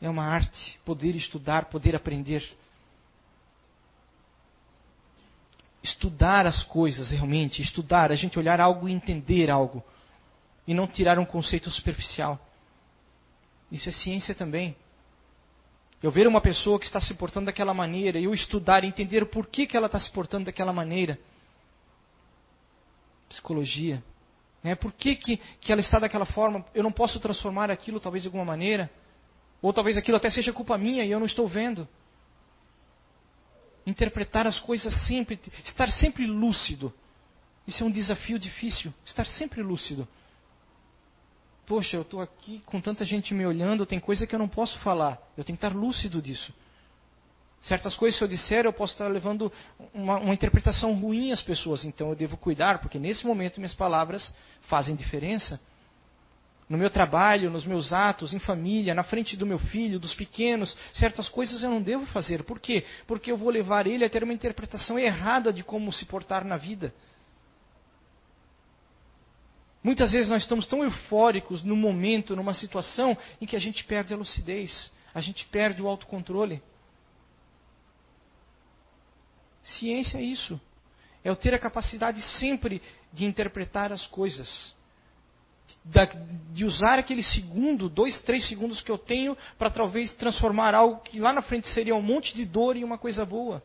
é 0.01 0.09
uma 0.09 0.25
arte, 0.25 0.79
poder 0.85 1.17
estudar, 1.17 1.65
poder 1.67 1.97
aprender. 1.97 2.49
Estudar 5.83 6.47
as 6.47 6.63
coisas 6.63 7.11
realmente, 7.11 7.61
estudar, 7.61 8.13
a 8.13 8.17
gente 8.17 8.39
olhar 8.39 8.61
algo 8.61 8.89
e 8.89 8.93
entender 8.93 9.51
algo, 9.51 9.83
e 10.67 10.73
não 10.73 10.87
tirar 10.87 11.19
um 11.19 11.25
conceito 11.25 11.71
superficial. 11.71 12.41
Isso 13.71 13.89
é 13.89 13.93
ciência 13.93 14.35
também. 14.35 14.77
Eu 16.03 16.11
ver 16.11 16.27
uma 16.27 16.41
pessoa 16.41 16.79
que 16.79 16.87
está 16.87 17.01
se 17.01 17.15
portando 17.15 17.47
daquela 17.47 17.75
maneira, 17.75 18.21
eu 18.21 18.33
estudar 18.33 18.85
e 18.85 18.87
entender 18.87 19.23
o 19.23 19.27
porquê 19.27 19.67
que 19.67 19.77
ela 19.77 19.87
está 19.87 19.99
se 19.99 20.11
portando 20.13 20.45
daquela 20.45 20.73
maneira. 20.73 21.19
Psicologia. 23.29 24.03
Né? 24.67 24.75
Por 24.75 24.93
que, 24.93 25.15
que, 25.15 25.37
que 25.61 25.71
ela 25.71 25.81
está 25.81 26.01
daquela 26.01 26.27
forma? 26.27 26.67
Eu 26.75 26.83
não 26.83 26.91
posso 26.91 27.21
transformar 27.21 27.71
aquilo, 27.71 28.01
talvez 28.01 28.25
de 28.25 28.27
alguma 28.27 28.45
maneira. 28.45 28.91
Ou 29.63 29.73
talvez 29.73 29.97
aquilo 29.97 30.17
até 30.17 30.29
seja 30.29 30.53
culpa 30.53 30.77
minha 30.77 31.05
e 31.05 31.11
eu 31.13 31.21
não 31.21 31.27
estou 31.27 31.47
vendo. 31.47 31.87
Interpretar 33.87 34.45
as 34.45 34.59
coisas 34.59 34.93
sempre, 35.07 35.39
estar 35.65 35.89
sempre 35.93 36.27
lúcido. 36.27 36.93
Isso 37.65 37.85
é 37.85 37.87
um 37.87 37.91
desafio 37.93 38.41
difícil, 38.41 38.93
estar 39.05 39.25
sempre 39.25 39.63
lúcido. 39.63 40.09
Poxa, 41.65 41.97
eu 41.97 42.03
estou 42.03 42.21
aqui 42.21 42.61
com 42.67 42.81
tanta 42.81 43.05
gente 43.05 43.33
me 43.35 43.47
olhando, 43.47 43.87
tem 43.87 44.01
coisa 44.01 44.27
que 44.27 44.35
eu 44.35 44.39
não 44.39 44.49
posso 44.49 44.81
falar. 44.81 45.17
Eu 45.37 45.45
tenho 45.45 45.57
que 45.57 45.65
estar 45.65 45.77
lúcido 45.77 46.21
disso. 46.21 46.53
Certas 47.67 47.97
coisas, 47.97 48.17
se 48.17 48.23
eu 48.23 48.29
disser, 48.29 48.65
eu 48.65 48.73
posso 48.73 48.93
estar 48.93 49.09
levando 49.09 49.53
uma, 49.93 50.19
uma, 50.19 50.33
interpretação 50.33 50.95
ruim 50.95 51.33
às 51.33 51.43
pessoas. 51.43 51.85
Então 51.85 52.11
eu 52.11 52.15
devo 52.15 52.37
cuidar, 52.37 52.79
porque 52.79 52.97
nesse 52.97 53.27
momento 53.27 53.57
minhas 53.57 53.75
palavras 53.75 54.33
fazem 54.69 54.95
diferença. 54.95 55.61
No 56.69 56.79
meu 56.79 56.89
trabalho, 56.91 57.51
nos 57.51 57.67
meus 57.67 57.93
atos, 57.93 58.33
em 58.33 58.39
família, 58.39 58.95
na 58.95 59.03
frente 59.03 59.37
do 59.37 59.45
meu 59.45 59.59
filho, 59.59 59.99
dos 59.99 60.15
pequenos, 60.15 60.79
certas 60.93 61.29
coisas 61.29 61.65
eu 61.65 61.71
não 61.71 61.83
devo 61.83 62.07
fazer. 62.07 62.45
Por 62.45 62.61
quê? 62.61 62.85
Porque 63.05 63.33
eu 63.33 63.37
vou 63.37 63.51
levar 63.51 63.89
ele 63.89 64.05
a 64.05 64.09
ter 64.09 64.23
uma 64.23 64.33
interpretação 64.33 64.97
errada 64.97 65.53
de 65.53 65.65
como 65.65 65.93
se 65.93 66.05
portar 66.05 66.45
na 66.45 66.57
vida. 66.57 66.95
Muitas 69.83 70.13
vezes 70.13 70.31
nós 70.31 70.43
estamos 70.43 70.67
tão 70.67 70.85
eufóricos 70.85 71.65
no 71.65 71.75
momento, 71.75 72.37
numa 72.37 72.55
situação, 72.55 73.19
em 73.41 73.47
que 73.47 73.57
a 73.57 73.61
gente 73.61 73.83
perde 73.83 74.15
a 74.15 74.17
lucidez, 74.17 74.93
a 75.13 75.21
gente 75.21 75.45
perde 75.47 75.83
o 75.83 75.89
autocontrole. 75.89 76.63
Ciência 79.67 80.19
é 80.19 80.23
isso. 80.23 80.61
É 81.25 81.29
eu 81.29 81.35
ter 81.35 81.53
a 81.53 81.59
capacidade 81.59 82.23
sempre 82.39 82.81
de 83.13 83.25
interpretar 83.25 83.93
as 83.93 84.07
coisas. 84.07 84.75
De 86.53 86.65
usar 86.65 87.01
aquele 87.01 87.23
segundo, 87.23 87.89
dois, 87.89 88.21
três 88.23 88.47
segundos 88.47 88.81
que 88.81 88.91
eu 88.91 88.97
tenho 88.97 89.37
para 89.59 89.69
talvez 89.69 90.13
transformar 90.13 90.73
algo 90.73 91.01
que 91.01 91.19
lá 91.19 91.33
na 91.33 91.43
frente 91.43 91.69
seria 91.69 91.97
um 91.97 92.03
monte 92.03 92.35
de 92.35 92.45
dor 92.45 92.77
em 92.77 92.85
uma 92.85 92.97
coisa 92.97 93.25
boa. 93.25 93.61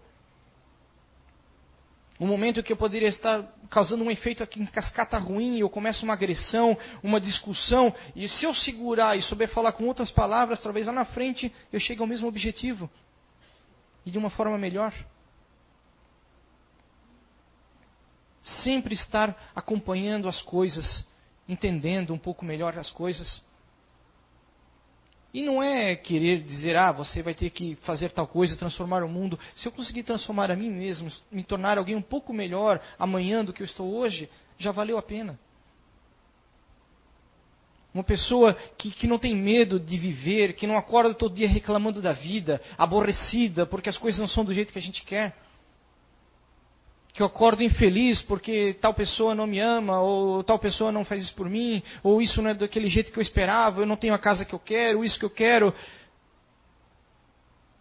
Um 2.19 2.25
momento 2.25 2.63
que 2.63 2.73
eu 2.73 2.77
poderia 2.77 3.07
estar 3.07 3.43
causando 3.69 4.03
um 4.03 4.11
efeito 4.11 4.43
aqui 4.43 4.59
em 4.59 4.65
cascata 4.65 5.17
ruim, 5.19 5.59
eu 5.59 5.69
começo 5.69 6.03
uma 6.03 6.13
agressão, 6.13 6.77
uma 7.01 7.21
discussão, 7.21 7.93
e 8.15 8.27
se 8.27 8.45
eu 8.45 8.53
segurar 8.53 9.17
e 9.17 9.21
souber 9.21 9.49
falar 9.49 9.71
com 9.73 9.85
outras 9.85 10.11
palavras, 10.11 10.61
talvez 10.61 10.87
lá 10.87 10.93
na 10.93 11.05
frente 11.05 11.51
eu 11.71 11.79
chegue 11.79 12.01
ao 12.01 12.07
mesmo 12.07 12.27
objetivo. 12.27 12.89
E 14.03 14.09
de 14.11 14.17
uma 14.17 14.31
forma 14.31 14.57
melhor. 14.57 14.93
Sempre 18.41 18.93
estar 18.93 19.51
acompanhando 19.55 20.27
as 20.27 20.41
coisas, 20.41 21.05
entendendo 21.47 22.13
um 22.13 22.17
pouco 22.17 22.43
melhor 22.45 22.77
as 22.77 22.89
coisas. 22.89 23.41
E 25.33 25.41
não 25.43 25.63
é 25.63 25.95
querer 25.95 26.43
dizer, 26.43 26.75
ah, 26.75 26.91
você 26.91 27.21
vai 27.21 27.33
ter 27.33 27.49
que 27.51 27.75
fazer 27.83 28.09
tal 28.09 28.27
coisa, 28.27 28.57
transformar 28.57 29.01
o 29.01 29.07
mundo. 29.07 29.39
Se 29.55 29.65
eu 29.65 29.71
conseguir 29.71 30.03
transformar 30.03 30.51
a 30.51 30.55
mim 30.55 30.69
mesmo, 30.69 31.09
me 31.31 31.43
tornar 31.43 31.77
alguém 31.77 31.95
um 31.95 32.01
pouco 32.01 32.33
melhor 32.33 32.81
amanhã 32.99 33.43
do 33.43 33.53
que 33.53 33.61
eu 33.61 33.65
estou 33.65 33.93
hoje, 33.93 34.29
já 34.57 34.71
valeu 34.71 34.97
a 34.97 35.01
pena. 35.01 35.39
Uma 37.93 38.03
pessoa 38.03 38.53
que, 38.77 38.91
que 38.91 39.07
não 39.07 39.17
tem 39.17 39.35
medo 39.35 39.79
de 39.79 39.97
viver, 39.97 40.53
que 40.53 40.67
não 40.67 40.77
acorda 40.77 41.13
todo 41.13 41.35
dia 41.35 41.47
reclamando 41.47 42.01
da 42.01 42.13
vida, 42.13 42.61
aborrecida 42.77 43.65
porque 43.65 43.89
as 43.89 43.97
coisas 43.97 44.19
não 44.19 44.27
são 44.27 44.45
do 44.45 44.53
jeito 44.53 44.71
que 44.71 44.79
a 44.79 44.81
gente 44.81 45.03
quer. 45.03 45.35
Que 47.13 47.21
eu 47.21 47.25
acordo 47.25 47.63
infeliz 47.63 48.21
porque 48.21 48.77
tal 48.79 48.93
pessoa 48.93 49.35
não 49.35 49.45
me 49.45 49.59
ama, 49.59 49.99
ou 49.99 50.43
tal 50.43 50.57
pessoa 50.57 50.91
não 50.91 51.03
faz 51.03 51.23
isso 51.23 51.35
por 51.35 51.49
mim, 51.49 51.83
ou 52.01 52.21
isso 52.21 52.41
não 52.41 52.51
é 52.51 52.53
daquele 52.53 52.87
jeito 52.87 53.11
que 53.11 53.19
eu 53.19 53.21
esperava, 53.21 53.81
eu 53.81 53.85
não 53.85 53.97
tenho 53.97 54.13
a 54.13 54.19
casa 54.19 54.45
que 54.45 54.53
eu 54.53 54.59
quero, 54.59 55.03
isso 55.03 55.19
que 55.19 55.25
eu 55.25 55.29
quero. 55.29 55.73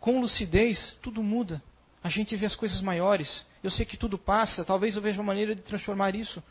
Com 0.00 0.20
lucidez, 0.20 0.96
tudo 1.02 1.22
muda. 1.22 1.62
A 2.02 2.08
gente 2.08 2.34
vê 2.34 2.46
as 2.46 2.56
coisas 2.56 2.80
maiores. 2.80 3.46
Eu 3.62 3.70
sei 3.70 3.84
que 3.84 3.96
tudo 3.96 4.18
passa, 4.18 4.64
talvez 4.64 4.96
eu 4.96 5.02
veja 5.02 5.20
uma 5.20 5.26
maneira 5.26 5.54
de 5.54 5.62
transformar 5.62 6.14
isso. 6.14 6.42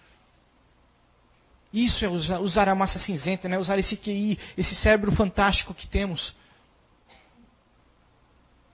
Isso 1.74 2.04
é 2.04 2.08
usar, 2.08 2.40
usar 2.40 2.68
a 2.68 2.76
massa 2.76 2.98
cinzenta, 2.98 3.48
né? 3.48 3.58
usar 3.58 3.78
esse 3.78 3.96
QI, 3.96 4.40
esse 4.58 4.76
cérebro 4.76 5.12
fantástico 5.12 5.74
que 5.74 5.88
temos. 5.88 6.36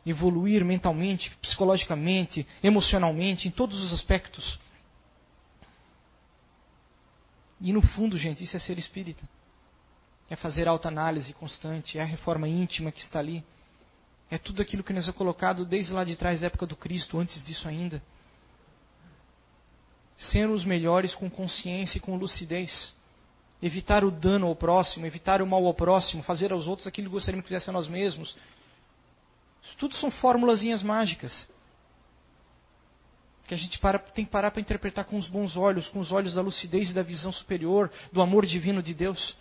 Evoluir 0.06 0.64
mentalmente, 0.64 1.36
psicologicamente, 1.42 2.46
emocionalmente, 2.64 3.48
em 3.48 3.52
todos 3.52 3.84
os 3.84 3.92
aspectos. 3.92 4.60
E 7.60 7.74
no 7.74 7.82
fundo, 7.82 8.18
gente, 8.18 8.44
isso 8.44 8.56
é 8.56 8.60
ser 8.60 8.78
espírita. 8.78 9.28
É 10.30 10.36
fazer 10.36 10.68
alta 10.68 10.88
análise 10.88 11.34
constante, 11.34 11.98
é 11.98 12.02
a 12.02 12.06
reforma 12.06 12.48
íntima 12.48 12.92
que 12.92 13.02
está 13.02 13.20
ali. 13.20 13.44
É 14.30 14.38
tudo 14.38 14.62
aquilo 14.62 14.84
que 14.84 14.94
nos 14.94 15.08
é 15.08 15.12
colocado 15.12 15.66
desde 15.66 15.94
lá 15.94 16.04
de 16.04 16.16
trás 16.16 16.40
da 16.40 16.48
época 16.48 16.66
do 16.66 16.76
Cristo, 16.76 17.18
antes 17.20 17.44
disso 17.44 17.68
ainda 17.68 18.02
ser 20.18 20.50
os 20.50 20.64
melhores 20.64 21.14
com 21.14 21.30
consciência 21.30 21.98
e 21.98 22.02
com 22.02 22.16
lucidez. 22.16 22.96
Evitar 23.62 24.04
o 24.04 24.12
dano 24.12 24.48
ao 24.48 24.56
próximo, 24.56 25.06
evitar 25.06 25.42
o 25.42 25.48
mal 25.48 25.66
ao 25.66 25.74
próximo, 25.74 26.24
fazer 26.24 26.52
aos 26.52 26.68
outros 26.68 26.88
aquilo 26.88 27.08
que 27.08 27.14
gostaríamos 27.14 27.44
que 27.44 27.50
fizesse 27.50 27.70
a 27.70 27.74
nós 27.74 27.88
mesmos. 27.88 28.36
Isso 29.66 29.78
tudo 29.78 29.96
são 29.96 30.12
formulazinhas 30.12 30.82
mágicas. 30.82 31.48
Que 33.48 33.54
a 33.54 33.58
gente 33.58 33.78
para, 33.80 34.00
tem 34.00 34.26
que 34.26 34.32
parar 34.32 34.52
para 34.52 34.62
interpretar 34.62 35.06
com 35.06 35.18
os 35.18 35.28
bons 35.28 35.56
olhos, 35.58 35.88
com 35.88 36.00
os 36.00 36.12
olhos 36.12 36.36
da 36.36 36.42
lucidez 36.42 36.90
e 36.90 36.94
da 36.94 37.04
visão 37.04 37.32
superior, 37.32 37.92
do 38.12 38.22
amor 38.22 38.46
divino 38.46 38.82
de 38.82 38.94
Deus. 38.94 39.36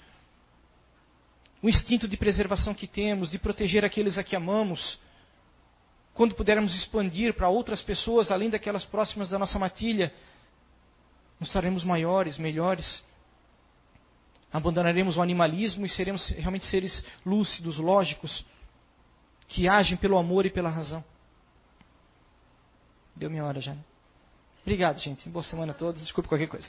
O 1.63 1.69
instinto 1.69 2.07
de 2.07 2.17
preservação 2.17 2.75
que 2.75 2.87
temos, 2.87 3.31
de 3.31 3.39
proteger 3.39 3.85
aqueles 3.85 4.19
a 4.19 4.25
que 4.25 4.37
amamos. 4.37 4.99
Quando 6.13 6.35
pudermos 6.35 6.75
expandir 6.75 7.35
para 7.35 7.49
outras 7.49 7.81
pessoas, 7.81 8.31
além 8.31 8.51
daquelas 8.51 8.85
próximas 8.85 9.31
da 9.31 9.39
nossa 9.39 9.59
matilha, 9.59 10.13
nos 11.41 11.51
tornaremos 11.51 11.83
maiores, 11.83 12.37
melhores. 12.37 13.03
Abandonaremos 14.53 15.17
o 15.17 15.23
animalismo 15.23 15.85
e 15.85 15.89
seremos 15.89 16.29
realmente 16.29 16.67
seres 16.67 17.05
lúcidos, 17.25 17.79
lógicos, 17.79 18.45
que 19.49 19.69
agem 19.69 19.97
pelo 19.97 20.17
amor 20.17 20.47
e 20.47 20.51
pela 20.51 20.71
razão. 20.71 21.05
Deu 23.17 23.31
minha 23.31 23.45
hora 23.45 23.61
já. 23.61 23.75
Né? 23.75 23.81
Obrigado, 24.63 24.99
gente. 24.99 25.29
Boa 25.29 25.43
semana 25.43 25.73
a 25.73 25.75
todos. 25.75 26.03
Desculpe 26.03 26.29
qualquer 26.29 26.49
coisa. 26.49 26.69